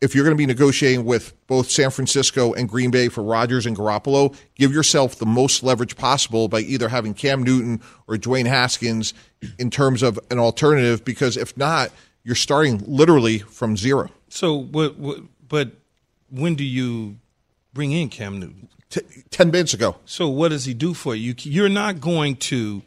[0.00, 3.66] if you're going to be negotiating with both San Francisco and Green Bay for Rodgers
[3.66, 8.46] and Garoppolo, give yourself the most leverage possible by either having Cam Newton or Dwayne
[8.46, 9.12] Haskins
[9.58, 11.90] in terms of an alternative because if not,
[12.28, 14.10] you're starting literally from zero.
[14.28, 15.70] So, what, what, but
[16.30, 17.16] when do you
[17.72, 18.68] bring in Cam Newton?
[18.90, 19.96] T- 10 minutes ago.
[20.04, 21.34] So, what does he do for you?
[21.38, 22.82] You're not going to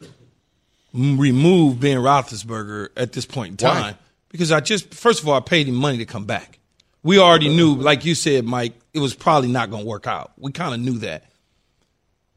[0.94, 3.74] remove Ben Roethlisberger at this point in Why?
[3.74, 3.94] time
[4.28, 6.60] because I just, first of all, I paid him money to come back.
[7.02, 10.30] We already knew, like you said, Mike, it was probably not going to work out.
[10.38, 11.24] We kind of knew that.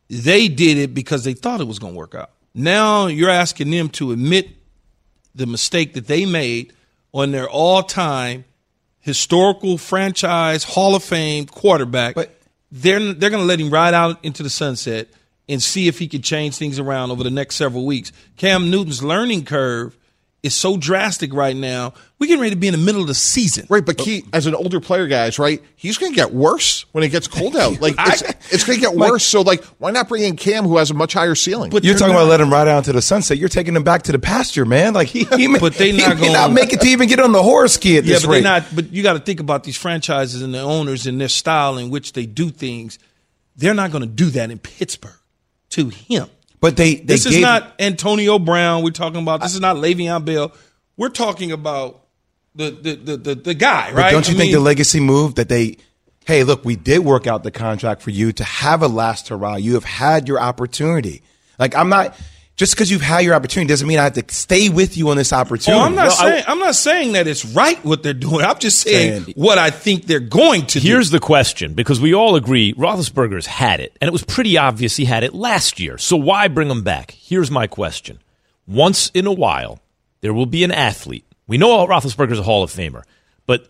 [0.09, 2.31] They did it because they thought it was going to work out.
[2.55, 4.49] Now you're asking them to admit
[5.35, 6.73] the mistake that they made
[7.15, 8.43] on their all-time
[8.99, 12.13] historical franchise Hall of Fame quarterback.
[12.13, 12.39] But-
[12.71, 15.07] they're they're going to let him ride out into the sunset
[15.47, 18.11] and see if he can change things around over the next several weeks.
[18.35, 19.95] Cam Newton's learning curve
[20.43, 21.93] is so drastic right now.
[22.17, 23.67] We're getting ready to be in the middle of the season.
[23.69, 27.03] Right, but Key, as an older player, guys, right, he's going to get worse when
[27.03, 27.77] it gets cold out.
[27.81, 28.21] Like, it's,
[28.53, 29.23] it's going to get worse.
[29.25, 31.71] So, like, why not bring in Cam, who has a much higher ceiling?
[31.71, 33.37] But You're talking not- about let him ride out to the sunset.
[33.37, 34.93] You're taking him back to the pasture, man.
[34.93, 37.19] Like he, he But they he not may not gonna- make it to even get
[37.19, 38.43] on the horse ski at Yeah, this but they're rate.
[38.45, 38.63] not.
[38.73, 41.89] But you got to think about these franchises and the owners and their style in
[41.89, 42.97] which they do things.
[43.57, 45.11] They're not going to do that in Pittsburgh
[45.71, 46.27] to him.
[46.61, 48.83] but they, they This is not Antonio Brown.
[48.83, 49.41] We're talking about.
[49.41, 50.53] This is not Le'Veon Bell.
[50.95, 52.04] We're talking about
[52.55, 54.11] the the the the, the guy, But right?
[54.11, 55.77] don't you I think mean, the legacy move that they,
[56.25, 59.55] hey, look, we did work out the contract for you to have a last hurrah.
[59.55, 61.21] You have had your opportunity.
[61.59, 62.17] Like I'm not
[62.57, 65.17] just because you've had your opportunity doesn't mean I have to stay with you on
[65.17, 65.81] this opportunity.
[65.81, 68.45] Oh, I'm not No, saying I, am not saying that it's right what they're doing.
[68.45, 71.17] I'm just saying Saying- what I think they're going to Here's do.
[71.17, 75.03] the question because we all agree Roethlisberger's had it, and it was pretty obvious he
[75.03, 75.97] had it last year.
[75.97, 77.11] So why bring him back?
[77.11, 78.19] Here's my question:
[78.65, 79.79] Once in a while,
[80.21, 81.24] there will be an athlete.
[81.47, 83.03] We know Roethlisberger's a Hall of Famer,
[83.45, 83.67] but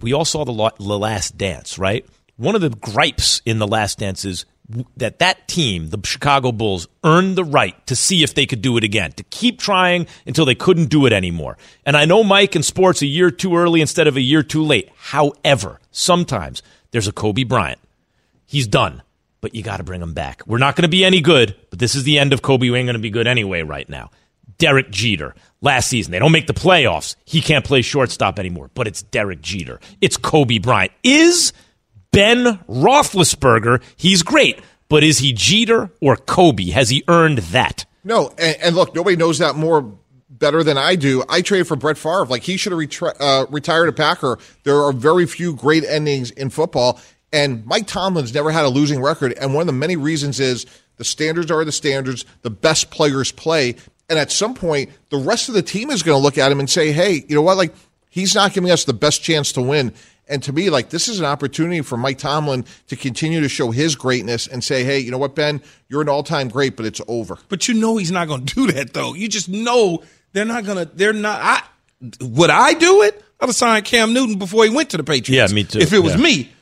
[0.00, 2.04] we all saw the, Last Dance, right?
[2.36, 4.44] One of the gripes in the Last Dance is
[4.96, 8.76] that that team, the Chicago Bulls, earned the right to see if they could do
[8.76, 11.56] it again, to keep trying until they couldn't do it anymore.
[11.84, 14.62] And I know Mike in sports a year too early instead of a year too
[14.62, 14.90] late.
[14.96, 17.80] However, sometimes there's a Kobe Bryant.
[18.46, 19.02] He's done,
[19.40, 20.42] but you got to bring him back.
[20.46, 22.70] We're not going to be any good, but this is the end of Kobe.
[22.70, 24.10] We ain't going to be good anyway right now.
[24.58, 25.34] Derek Jeter.
[25.60, 27.16] Last season, they don't make the playoffs.
[27.24, 29.80] He can't play shortstop anymore, but it's Derek Jeter.
[30.00, 30.92] It's Kobe Bryant.
[31.02, 31.52] Is
[32.12, 36.70] Ben Roethlisberger, he's great, but is he Jeter or Kobe?
[36.70, 37.86] Has he earned that?
[38.04, 41.24] No, and, and look, nobody knows that more better than I do.
[41.28, 42.26] I traded for Brett Favre.
[42.26, 44.38] Like he should have retri- uh, retired a Packer.
[44.64, 47.00] There are very few great endings in football,
[47.32, 49.32] and Mike Tomlin's never had a losing record.
[49.32, 52.24] And one of the many reasons is the standards are the standards.
[52.42, 53.76] The best players play,
[54.08, 56.60] and at some point, the rest of the team is going to look at him
[56.60, 57.56] and say, "Hey, you know what?
[57.56, 57.74] Like
[58.10, 59.92] he's not giving us the best chance to win."
[60.26, 63.70] And to me, like this is an opportunity for Mike Tomlin to continue to show
[63.70, 65.60] his greatness and say, "Hey, you know what, Ben?
[65.88, 68.72] You're an all-time great, but it's over." But you know he's not going to do
[68.72, 69.14] that though.
[69.14, 70.94] You just know they're not going to.
[70.94, 71.40] They're not.
[71.42, 71.62] I
[72.20, 73.22] would I do it?
[73.40, 75.50] I'd have signed Cam Newton before he went to the Patriots.
[75.50, 75.78] Yeah, me too.
[75.80, 76.20] If it was Yeah.
[76.22, 76.52] me,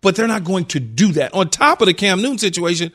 [0.00, 1.34] but they're not going to do that.
[1.34, 2.92] On top of the Cam Newton situation,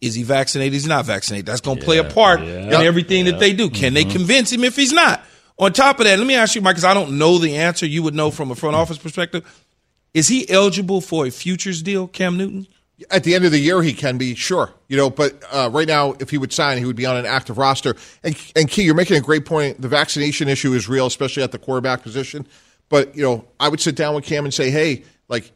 [0.00, 0.72] is he vaccinated?
[0.74, 1.46] He's not vaccinated?
[1.46, 3.70] That's going to play a part in everything that they do.
[3.70, 5.22] Can they convince him if he's not?
[5.58, 7.86] On top of that, let me ask you, Mike, because I don't know the answer.
[7.86, 9.64] You would know from a front office perspective.
[10.12, 12.66] Is he eligible for a futures deal, Cam Newton?
[13.10, 15.10] At the end of the year, he can be sure, you know.
[15.10, 17.94] But uh, right now, if he would sign, he would be on an active roster.
[18.22, 19.80] And, and Key, you're making a great point.
[19.80, 22.46] The vaccination issue is real, especially at the quarterback position.
[22.88, 25.52] But you know, I would sit down with Cam and say, "Hey, like,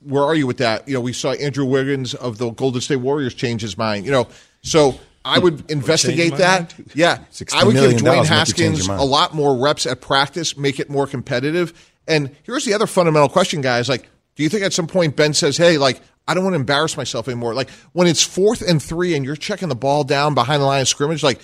[0.00, 0.86] where are you with that?
[0.88, 4.06] You know, we saw Andrew Wiggins of the Golden State Warriors change his mind.
[4.06, 4.28] You know,
[4.62, 6.78] so I would investigate that.
[6.78, 6.90] mind.
[6.94, 7.18] Yeah,
[7.54, 10.80] I would give Dwayne make you change Haskins a lot more reps at practice, make
[10.80, 11.72] it more competitive.
[12.06, 13.88] And here's the other fundamental question, guys.
[13.88, 16.60] Like, do you think at some point Ben says, "Hey, like, I don't want to
[16.60, 17.54] embarrass myself anymore"?
[17.54, 20.80] Like, when it's fourth and three and you're checking the ball down behind the line
[20.80, 21.40] of scrimmage, like,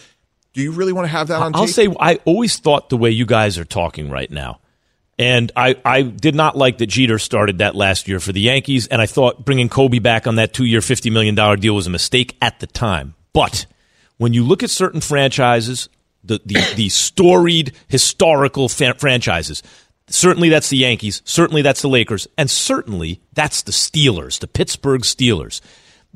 [0.54, 1.74] do you really want to have that on I'll tape?
[1.74, 4.60] say I always thought the way you guys are talking right now.
[5.18, 8.88] And I, I did not like that Jeter started that last year for the Yankees,
[8.88, 11.90] and I thought bringing Kobe back on that two year, $50 million deal was a
[11.90, 13.14] mistake at the time.
[13.32, 13.66] But
[14.16, 15.88] when you look at certain franchises,
[16.24, 19.62] the, the, the storied, historical fa- franchises,
[20.08, 25.02] certainly that's the Yankees, certainly that's the Lakers, and certainly that's the Steelers, the Pittsburgh
[25.02, 25.60] Steelers.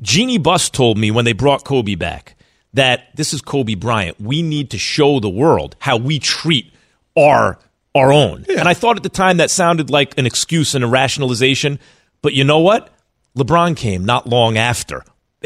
[0.01, 2.35] Jeanie Buss told me when they brought Kobe back
[2.73, 4.19] that this is Kobe Bryant.
[4.19, 6.73] We need to show the world how we treat
[7.17, 7.59] our
[7.95, 8.45] our own.
[8.49, 11.79] And I thought at the time that sounded like an excuse and a rationalization,
[12.21, 12.93] but you know what?
[13.37, 15.03] LeBron came not long after.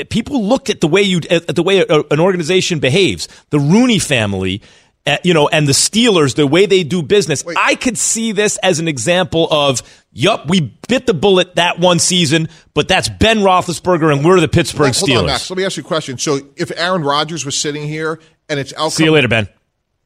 [0.09, 3.27] People look at the way you at the way an organization behaves.
[3.51, 4.61] The Rooney family
[5.05, 8.57] uh, you know, and the Steelers, the way they do business, I could see this
[8.63, 9.81] as an example of,
[10.13, 14.47] yup, we bit the bullet that one season, but that's Ben Roethlisberger and we're the
[14.47, 15.19] Pittsburgh Steelers.
[15.19, 15.49] on, Max.
[15.49, 16.17] Let me ask you a question.
[16.17, 19.49] So, if Aaron Rodgers was sitting here and it's outcome, See you later, Ben.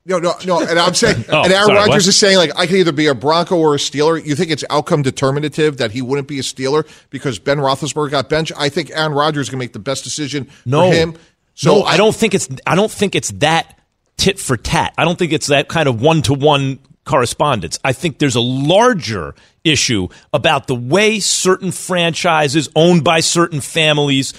[0.08, 0.62] No, no, no.
[0.62, 3.14] And I'm saying, Oh, and Aaron Rodgers is saying, like, I can either be a
[3.14, 4.24] Bronco or a Steeler.
[4.24, 8.30] You think it's outcome determinative that he wouldn't be a Steeler because Ben Roethlisberger got
[8.30, 8.54] benched?
[8.58, 11.18] I think Aaron Rodgers is going to make the best decision No, for him.
[11.56, 12.48] So no, I, don't think it's.
[12.66, 13.78] I don't think it's that
[14.16, 14.94] tit for tat.
[14.98, 17.80] I don't think it's that kind of one to one correspondence.
[17.84, 24.34] I think there's a larger issue about the way certain franchises owned by certain families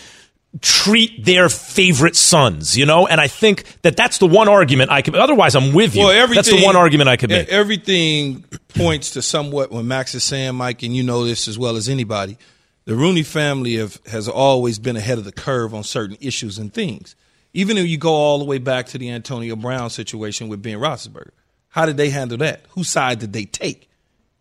[0.61, 3.07] treat their favorite sons, you know?
[3.07, 6.03] And I think that that's the one argument I can otherwise I'm with you.
[6.05, 7.49] Well, everything, that's the one argument I could make.
[7.49, 11.77] Everything points to somewhat when Max is saying, Mike, and you know this as well
[11.77, 12.39] as anybody.
[12.87, 16.73] The Rooney family have, has always been ahead of the curve on certain issues and
[16.73, 17.15] things.
[17.53, 20.79] Even if you go all the way back to the Antonio Brown situation with Ben
[20.79, 21.31] Roethlisberger,
[21.69, 22.63] how did they handle that?
[22.71, 23.91] Whose side did they take?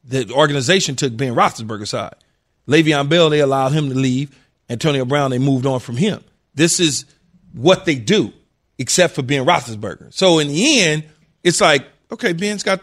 [0.05, 2.15] The organization took Ben Roethlisberger's side.
[2.67, 4.37] Le'Veon Bell, they allowed him to leave.
[4.69, 6.23] Antonio Brown, they moved on from him.
[6.53, 7.05] This is
[7.53, 8.33] what they do,
[8.77, 10.13] except for Ben Roethlisberger.
[10.13, 11.05] So in the end,
[11.43, 12.81] it's like, okay, Ben's got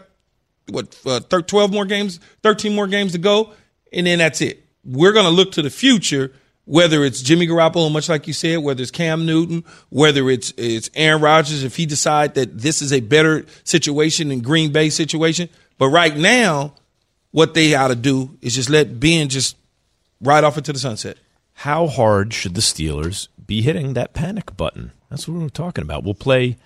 [0.69, 3.53] what uh, thir- twelve more games, thirteen more games to go,
[3.93, 4.65] and then that's it.
[4.83, 6.31] We're going to look to the future,
[6.65, 10.89] whether it's Jimmy Garoppolo, much like you said, whether it's Cam Newton, whether it's it's
[10.95, 15.49] Aaron Rodgers, if he decide that this is a better situation than Green Bay situation.
[15.77, 16.73] But right now,
[17.31, 19.57] what they ought to do is just let Ben just
[20.21, 21.17] ride off into the sunset.
[21.59, 24.91] How hard should the Steelers be hitting that panic button?
[25.09, 26.03] That's what we're talking about.
[26.03, 26.57] We'll play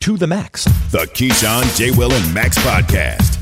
[0.00, 0.64] to the max.
[0.90, 1.90] The Keyshawn, J.
[1.92, 3.38] Will, and Max podcast.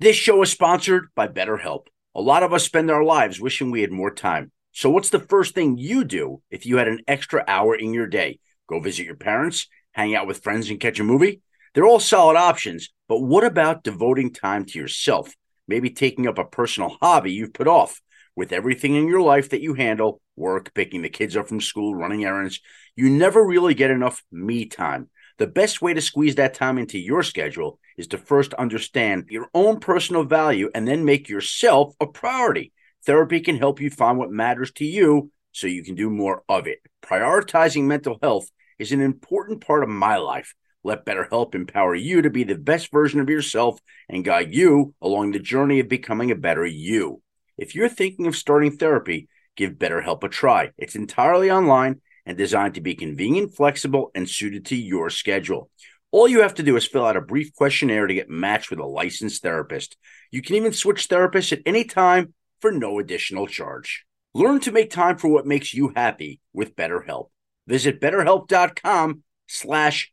[0.00, 1.86] This show is sponsored by BetterHelp.
[2.14, 4.50] A lot of us spend our lives wishing we had more time.
[4.72, 8.08] So, what's the first thing you do if you had an extra hour in your
[8.08, 8.40] day?
[8.68, 11.40] Go visit your parents, hang out with friends, and catch a movie?
[11.74, 15.34] They're all solid options, but what about devoting time to yourself?
[15.66, 18.00] Maybe taking up a personal hobby you've put off.
[18.34, 21.94] With everything in your life that you handle work, picking the kids up from school,
[21.94, 22.60] running errands
[22.96, 25.08] you never really get enough me time.
[25.38, 29.48] The best way to squeeze that time into your schedule is to first understand your
[29.54, 32.72] own personal value and then make yourself a priority.
[33.06, 36.66] Therapy can help you find what matters to you so you can do more of
[36.66, 36.80] it.
[37.02, 40.54] Prioritizing mental health is an important part of my life.
[40.84, 45.32] Let BetterHelp empower you to be the best version of yourself and guide you along
[45.32, 47.22] the journey of becoming a better you.
[47.56, 50.70] If you're thinking of starting therapy, give BetterHelp a try.
[50.76, 55.70] It's entirely online and designed to be convenient, flexible, and suited to your schedule.
[56.10, 58.78] All you have to do is fill out a brief questionnaire to get matched with
[58.78, 59.96] a licensed therapist.
[60.30, 64.04] You can even switch therapists at any time for no additional charge.
[64.34, 67.28] Learn to make time for what makes you happy with BetterHelp.
[67.66, 70.12] Visit betterhelp.com slash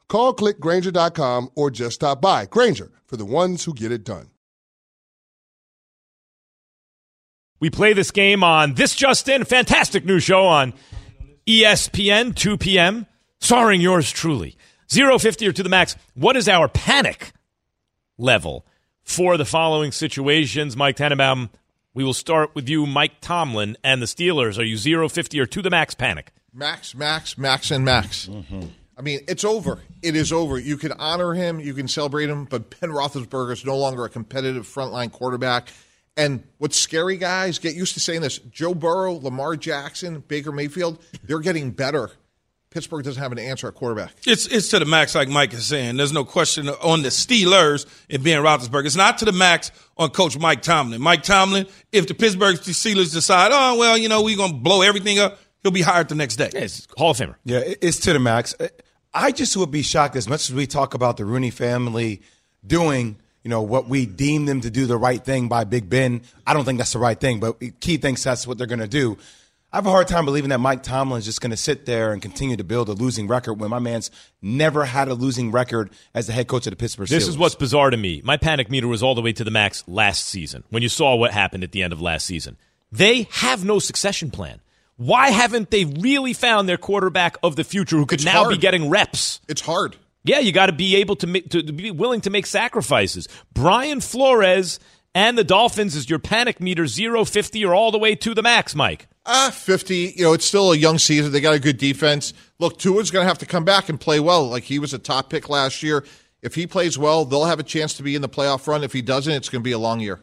[0.11, 2.45] Call clickgrainger.com or just stop by.
[2.45, 4.27] Grainger for the ones who get it done.
[7.61, 10.73] We play this game on This Just In, fantastic new show on
[11.47, 13.05] ESPN, 2 p.m.,
[13.39, 14.57] starring yours truly.
[14.89, 15.95] 050 or to the max.
[16.13, 17.31] What is our panic
[18.17, 18.65] level
[19.01, 20.75] for the following situations.
[20.75, 21.51] Mike Tannenbaum,
[21.93, 24.59] we will start with you, Mike Tomlin, and the Steelers.
[24.59, 26.33] Are you 0 50 or to the max panic?
[26.53, 28.25] Max, max, max, and max.
[28.25, 28.67] Mm-hmm.
[28.97, 29.79] I mean, it's over.
[30.01, 30.59] It is over.
[30.59, 34.09] You can honor him, you can celebrate him, but Ben Roethlisberger is no longer a
[34.09, 35.69] competitive frontline quarterback.
[36.17, 40.99] And what's scary, guys, get used to saying this Joe Burrow, Lamar Jackson, Baker Mayfield,
[41.23, 42.11] they're getting better.
[42.69, 44.13] Pittsburgh doesn't have an answer at quarterback.
[44.25, 45.97] It's it's to the max, like Mike is saying.
[45.97, 48.85] There's no question on the Steelers and Ben Roethlisberger.
[48.85, 51.01] It's not to the max on Coach Mike Tomlin.
[51.01, 55.19] Mike Tomlin, if the Pittsburgh Steelers decide, oh well, you know, we're gonna blow everything
[55.19, 56.49] up, he'll be hired the next day.
[56.53, 57.35] Yes, Hall of Famer.
[57.43, 58.55] Yeah, it's to the max.
[59.13, 62.21] I just would be shocked as much as we talk about the Rooney family
[62.65, 66.21] doing, you know, what we deem them to do the right thing by Big Ben.
[66.47, 68.87] I don't think that's the right thing, but Key thinks that's what they're going to
[68.87, 69.17] do.
[69.73, 72.11] I have a hard time believing that Mike Tomlin is just going to sit there
[72.11, 75.91] and continue to build a losing record when my man's never had a losing record
[76.13, 77.11] as the head coach of the Pittsburgh Steelers.
[77.11, 78.21] This is what's bizarre to me.
[78.25, 81.15] My panic meter was all the way to the max last season when you saw
[81.15, 82.57] what happened at the end of last season.
[82.91, 84.59] They have no succession plan.
[84.97, 88.49] Why haven't they really found their quarterback of the future who could It's now hard.
[88.51, 89.39] be getting reps?
[89.47, 89.95] It's hard.
[90.23, 93.27] Yeah, you got to be able to, make, to to be willing to make sacrifices.
[93.53, 94.79] Brian Flores
[95.15, 98.43] and the Dolphins is your panic meter 0 50 or all the way to the
[98.43, 99.07] max, Mike.
[99.25, 100.13] Ah, 50.
[100.15, 101.31] You know, it's still a young season.
[101.31, 102.33] They got a good defense.
[102.59, 104.47] Look, Tua's going to have to come back and play well.
[104.47, 106.03] Like he was a top pick last year.
[106.43, 108.83] If he plays well, they'll have a chance to be in the playoff run.
[108.83, 110.19] If he doesn't, it's going to be a long year.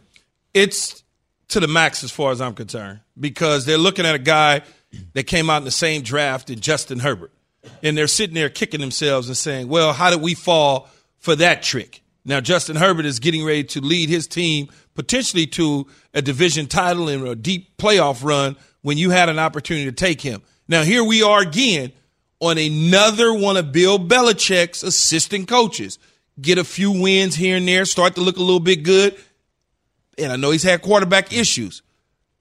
[0.54, 0.97] It's
[1.48, 4.62] to the max as far as I'm concerned because they're looking at a guy
[5.14, 7.32] that came out in the same draft as Justin Herbert.
[7.82, 10.88] And they're sitting there kicking themselves and saying, well, how did we fall
[11.18, 12.02] for that trick?
[12.24, 17.08] Now, Justin Herbert is getting ready to lead his team potentially to a division title
[17.08, 20.42] and a deep playoff run when you had an opportunity to take him.
[20.66, 21.92] Now, here we are again
[22.40, 25.98] on another one of Bill Belichick's assistant coaches.
[26.40, 29.18] Get a few wins here and there, start to look a little bit good
[30.18, 31.82] and I know he's had quarterback issues,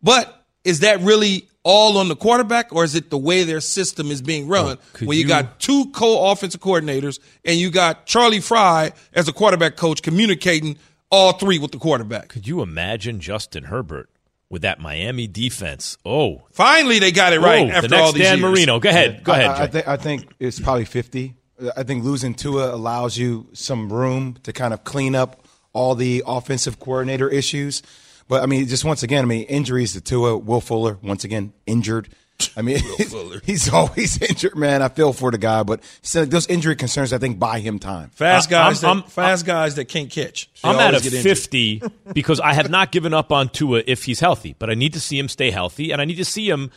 [0.02, 4.10] but is that really all on the quarterback, or is it the way their system
[4.12, 4.78] is being run?
[4.94, 9.34] could when you, you- got two co-offensive coordinators and you got Charlie Frye as a
[9.34, 10.78] quarterback coach communicating
[11.12, 12.30] all three with the quarterback.
[12.30, 14.10] Could you imagine Justin Herbert
[14.50, 15.98] with that Miami defense?
[16.06, 18.50] Oh, Finally, they got it right oh, after the next all these Dan years.
[18.52, 18.80] Marino.
[18.80, 19.24] Go ahead.
[19.24, 19.52] Go I- ahead.
[19.52, 19.72] I, I, Jay.
[19.72, 21.34] think, I think it's probably 50.
[21.76, 25.47] I think losing Tua allows you some room to kind of clean up
[25.78, 27.84] all the offensive coordinator issues.
[28.28, 31.54] But I mean, just once again, I mean, injuries to Tua, Will Fuller, once again,
[31.66, 32.10] injured.
[32.56, 32.80] I mean,
[33.46, 34.82] he's always injured, man.
[34.82, 37.80] I feel for the guy, but so uh, those injury concerns, I think, buy him
[37.80, 38.10] time.
[38.10, 40.50] Fast guys, I'm- that, I'm- fast guys that can't catch.
[40.62, 41.38] They I'm at a always get injured.
[41.38, 41.82] 50
[42.14, 45.00] because I have not given up on Tua if he's healthy, but I need to
[45.00, 46.70] see him stay healthy, and I need to see him.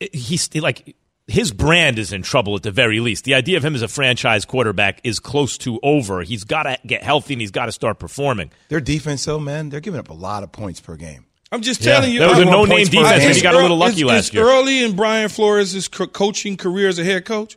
[0.00, 0.96] Eh, he's like
[1.28, 3.24] his brand is in trouble at the very least.
[3.24, 6.22] The idea of him as a franchise quarterback is close to over.
[6.22, 8.50] He's got to get healthy and he's got to start performing.
[8.68, 11.26] Their defense, though, man, they're giving up a lot of points per game.
[11.52, 11.94] I'm just Yeah.
[11.94, 12.20] telling you.
[12.20, 12.92] That was a I'm- no-name defense.
[13.10, 13.18] game.
[13.18, 14.44] Maybe he got a little lucky it's, last it's year.
[14.48, 17.56] early in Brian Flores' coaching career as a head coach,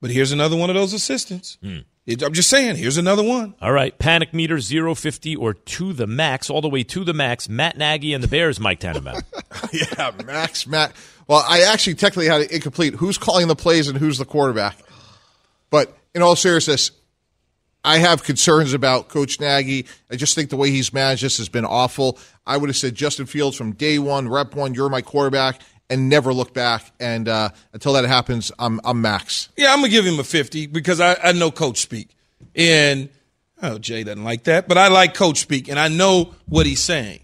[0.00, 1.56] but here's another one of those assistants.
[1.62, 1.78] Hmm.
[2.06, 3.54] I'm just saying, here's another one.
[3.62, 7.48] All right, panic meter 050 or to the max, all the way to the max.
[7.48, 9.22] Matt Nagy and the Bears, Mike Tannenbaum.
[9.72, 10.92] yeah, Max, Matt.
[11.26, 12.94] Well, I actually technically had it incomplete.
[12.94, 14.76] Who's calling the plays and who's the quarterback?
[15.70, 16.90] But in all seriousness,
[17.82, 19.86] I have concerns about Coach Nagy.
[20.10, 22.18] I just think the way he's managed this has been awful.
[22.46, 25.60] I would have said Justin Fields from day one, rep one, you're my quarterback,
[25.90, 26.92] and never look back.
[27.00, 29.48] And uh, until that happens, I'm I'm Max.
[29.56, 32.08] Yeah, I'm gonna give him a 50 because I, I know coach speak,
[32.54, 33.08] and
[33.62, 36.80] oh Jay doesn't like that, but I like coach speak, and I know what he's
[36.80, 37.20] saying.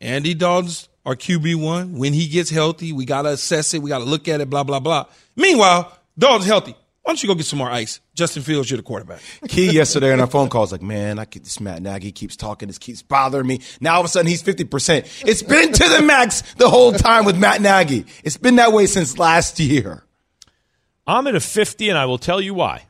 [0.00, 1.96] Andy Dalton's our QB one.
[1.98, 3.82] When he gets healthy, we gotta assess it.
[3.82, 4.50] We gotta look at it.
[4.50, 5.06] Blah blah blah.
[5.36, 6.74] Meanwhile, Dalton's healthy.
[7.06, 8.00] Why don't you go get some more ice?
[8.16, 9.20] Justin Fields, you're the quarterback.
[9.46, 12.34] Key yesterday on our phone call was like, man, I keep, this Matt Nagy keeps
[12.34, 12.66] talking.
[12.66, 13.60] This keeps bothering me.
[13.80, 15.22] Now all of a sudden he's 50%.
[15.24, 18.06] It's been to the max the whole time with Matt Nagy.
[18.24, 20.02] It's been that way since last year.
[21.06, 22.86] I'm at a 50, and I will tell you why.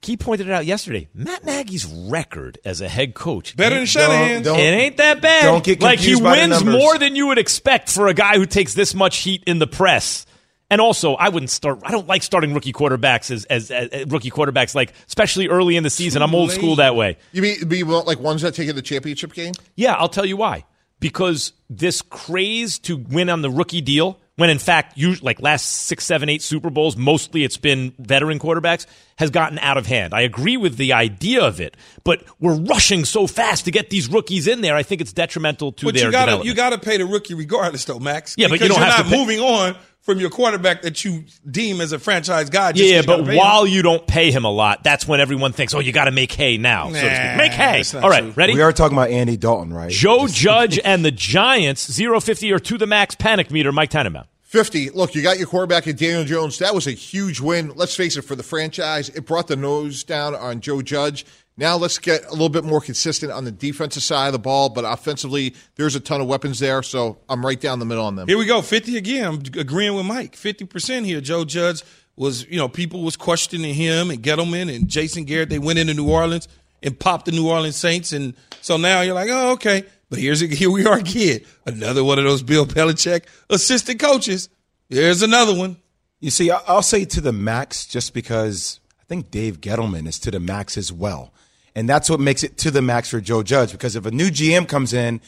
[0.00, 1.06] Key pointed it out yesterday.
[1.14, 4.42] Matt Nagy's record as a head coach Better than Shanahan.
[4.42, 5.42] Don't- it ain't that bad.
[5.44, 6.82] Don't get like he confused by the wins numbers.
[6.82, 9.68] more than you would expect for a guy who takes this much heat in the
[9.68, 10.26] press.
[10.68, 11.80] And also, I wouldn't start.
[11.84, 15.84] I don't like starting rookie quarterbacks as, as, as rookie quarterbacks, like especially early in
[15.84, 16.22] the season.
[16.22, 17.18] I'm old school that way.
[17.32, 19.52] You mean be like ones that take in the championship game?
[19.76, 20.64] Yeah, I'll tell you why.
[20.98, 25.64] Because this craze to win on the rookie deal, when in fact, you like last
[25.66, 28.86] six, seven, eight Super Bowls, mostly it's been veteran quarterbacks,
[29.18, 30.14] has gotten out of hand.
[30.14, 34.08] I agree with the idea of it, but we're rushing so fast to get these
[34.08, 34.74] rookies in there.
[34.74, 36.46] I think it's detrimental to But their you gotta development.
[36.48, 38.34] you gotta pay the rookie regardless, though, Max.
[38.38, 39.76] Yeah, but you don't are have not to pay- moving on
[40.06, 42.72] from your quarterback that you deem as a franchise guy.
[42.72, 43.72] Just Yeah, 'cause but while him.
[43.72, 46.32] you don't pay him a lot, that's when everyone thinks, "Oh, you got to make
[46.32, 47.10] hay now." so to speak.
[47.12, 47.82] Nah, Make hay.
[48.00, 48.32] All right, true.
[48.36, 48.54] ready?
[48.54, 49.90] We are talking about Andy Dalton, right?
[49.90, 54.24] Joe Judge and the Giants, 050 or to the max panic meter, Mike Tannenbaum.
[54.44, 54.90] 50.
[54.90, 56.58] Look, you got your quarterback in Daniel Jones.
[56.60, 57.72] That was a huge win.
[57.74, 61.26] Let's face it, for the franchise, it brought the nose down on Joe Judge.
[61.58, 64.68] Now let's get a little bit more consistent on the defensive side of the ball,
[64.68, 68.14] but offensively, there's a ton of weapons there, so I'm right down the middle on
[68.16, 68.28] them.
[68.28, 69.24] Here we go, fifty again.
[69.26, 70.36] I'm agreeing with Mike.
[70.36, 71.20] Fifty percent here.
[71.22, 71.82] Joe Judge
[72.14, 75.48] was, you know, people was questioning him and Gettleman and Jason Garrett.
[75.48, 76.46] They went into New Orleans
[76.82, 79.84] and popped the New Orleans Saints, and so now you're like, oh, okay.
[80.10, 84.50] But here's here we are again, another one of those Bill Belichick assistant coaches.
[84.90, 85.78] Here's another one.
[86.20, 90.18] You see, I- I'll say to the max just because I think Dave Gettleman is
[90.20, 91.32] to the max as well.
[91.76, 94.30] And that's what makes it to the max for Joe Judge because if a new
[94.30, 95.20] GM comes in,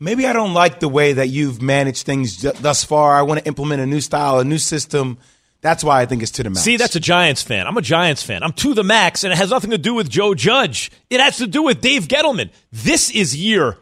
[0.00, 3.14] maybe I don't like the way that you've managed things thus far.
[3.14, 5.18] I want to implement a new style, a new system.
[5.60, 6.62] That's why I think it's to the max.
[6.62, 7.66] See, that's a Giants fan.
[7.66, 8.42] I'm a Giants fan.
[8.42, 10.90] I'm to the max, and it has nothing to do with Joe Judge.
[11.10, 12.48] It has to do with Dave Gettleman.
[12.72, 13.76] This is year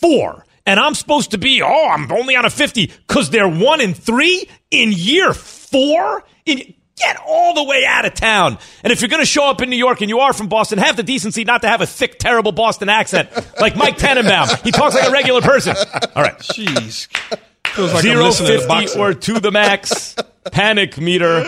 [0.00, 3.82] four, and I'm supposed to be, oh, I'm only on a 50 because they're one
[3.82, 6.24] and three in year four?
[6.46, 8.58] In, get all the way out of town.
[8.84, 10.78] And if you're going to show up in New York and you are from Boston,
[10.78, 13.30] have the decency not to have a thick, terrible Boston accent
[13.60, 14.48] like Mike Tannenbaum.
[14.64, 15.74] He talks like a regular person.
[16.14, 16.38] All right.
[16.38, 17.06] Jeez.
[17.68, 19.00] Feels like I'm Zero to fifty boxing.
[19.00, 20.14] or to the max
[20.52, 21.44] panic meter.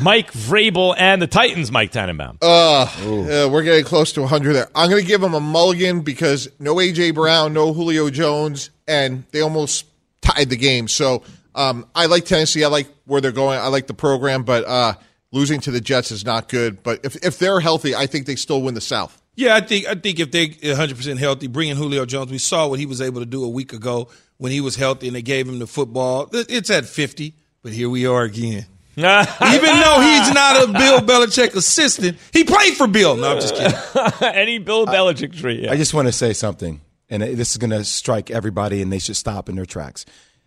[0.00, 1.70] Mike Vrabel and the Titans.
[1.70, 2.38] Mike Tannenbaum.
[2.42, 4.68] Uh, uh, we're getting close to 100 there.
[4.74, 7.12] I'm going to give him a mulligan because no A.J.
[7.12, 9.84] Brown, no Julio Jones, and they almost
[10.22, 10.88] tied the game.
[10.88, 11.22] So
[11.54, 12.64] um, I like Tennessee.
[12.64, 13.58] I like where they're going.
[13.58, 14.94] I like the program, but uh,
[15.30, 16.82] losing to the Jets is not good.
[16.82, 19.20] But if, if they're healthy, I think they still win the South.
[19.34, 22.68] Yeah, I think I think if they're 100 percent healthy, bringing Julio Jones, we saw
[22.68, 25.22] what he was able to do a week ago when he was healthy, and they
[25.22, 26.28] gave him the football.
[26.32, 28.66] It's at 50, but here we are again.
[28.96, 33.16] Even though he's not a Bill Belichick assistant, he played for Bill.
[33.16, 33.78] No, I'm just kidding.
[34.34, 35.64] Any Bill Belichick tree.
[35.64, 35.72] Yeah.
[35.72, 38.98] I just want to say something, and this is going to strike everybody, and they
[38.98, 40.04] should stop in their tracks.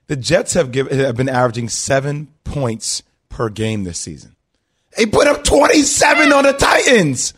[0.07, 4.35] The Jets have, give, have been averaging seven points per game this season.
[4.97, 7.33] They put up 27 on the Titans.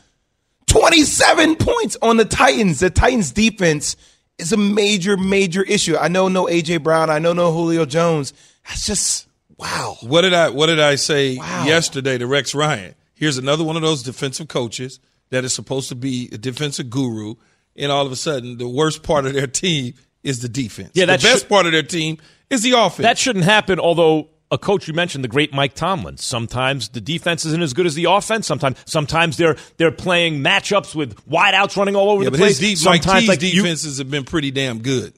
[0.67, 2.79] 27 points on the Titans.
[2.79, 3.95] The Titans defense
[4.37, 5.95] is a major, major issue.
[5.97, 7.09] I know no AJ Brown.
[7.09, 8.33] I know no Julio Jones.
[8.67, 9.97] That's just wow.
[10.01, 11.65] What did I What did I say Wow.
[11.65, 12.95] yesterday to Rex Ryan?
[13.13, 14.99] Here's another one of those defensive coaches
[15.29, 17.35] that is supposed to be a defensive guru,
[17.75, 19.93] and all of a sudden, the worst part of their team
[20.23, 20.91] is the defense.
[20.93, 22.17] Yeah, the best should- part of their team
[22.49, 23.03] is the offense.
[23.03, 26.17] That shouldn't happen, although a coach you mentioned, the great Mike Tomlin.
[26.17, 28.47] Sometimes the defense isn't as good as the offense.
[28.47, 32.59] Sometimes sometimes they're they're playing matchups with wideouts running all over yeah, the but his
[32.59, 32.79] place.
[32.79, 35.13] deep, Mike sometimes T's like you- defenses have been pretty damn good.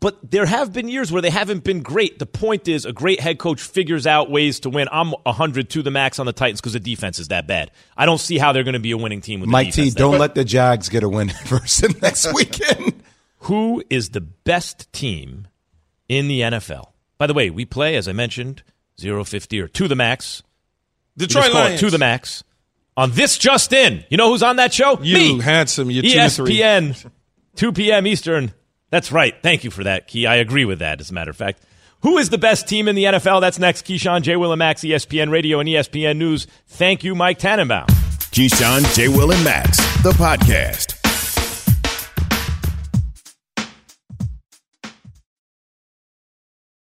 [0.00, 2.18] but there have been years where they haven't been great.
[2.18, 4.88] The point is, a great head coach figures out ways to win.
[4.90, 7.70] I'm 100 to the max on the Titans because the defense is that bad.
[7.96, 9.94] I don't see how they're going to be a winning team with Mike T, defense
[9.94, 10.20] that don't bad.
[10.22, 13.00] let the Jags get a win versus next weekend.
[13.46, 15.46] Who is the best team
[16.18, 16.86] in the NFL?
[17.18, 18.62] By the way, we play, as I mentioned,
[18.98, 20.42] 050 or to the max.
[21.16, 21.80] Detroit just call it Lions.
[21.80, 22.44] to the max.
[22.96, 24.98] On this just in, you know who's on that show?
[25.02, 25.40] You Me.
[25.40, 26.08] handsome, you two.
[26.08, 27.10] ESPN,
[27.56, 28.06] 2 p.m.
[28.06, 28.52] Eastern.
[28.90, 29.34] That's right.
[29.42, 30.26] Thank you for that, Key.
[30.26, 31.62] I agree with that, as a matter of fact.
[32.02, 33.40] Who is the best team in the NFL?
[33.40, 33.86] That's next.
[33.86, 34.36] Keyshawn, J.
[34.36, 36.46] Will, and Max, ESPN Radio and ESPN News.
[36.66, 37.86] Thank you, Mike Tannenbaum.
[37.86, 39.08] Keyshawn, J.
[39.08, 41.01] Will, and Max, the podcast.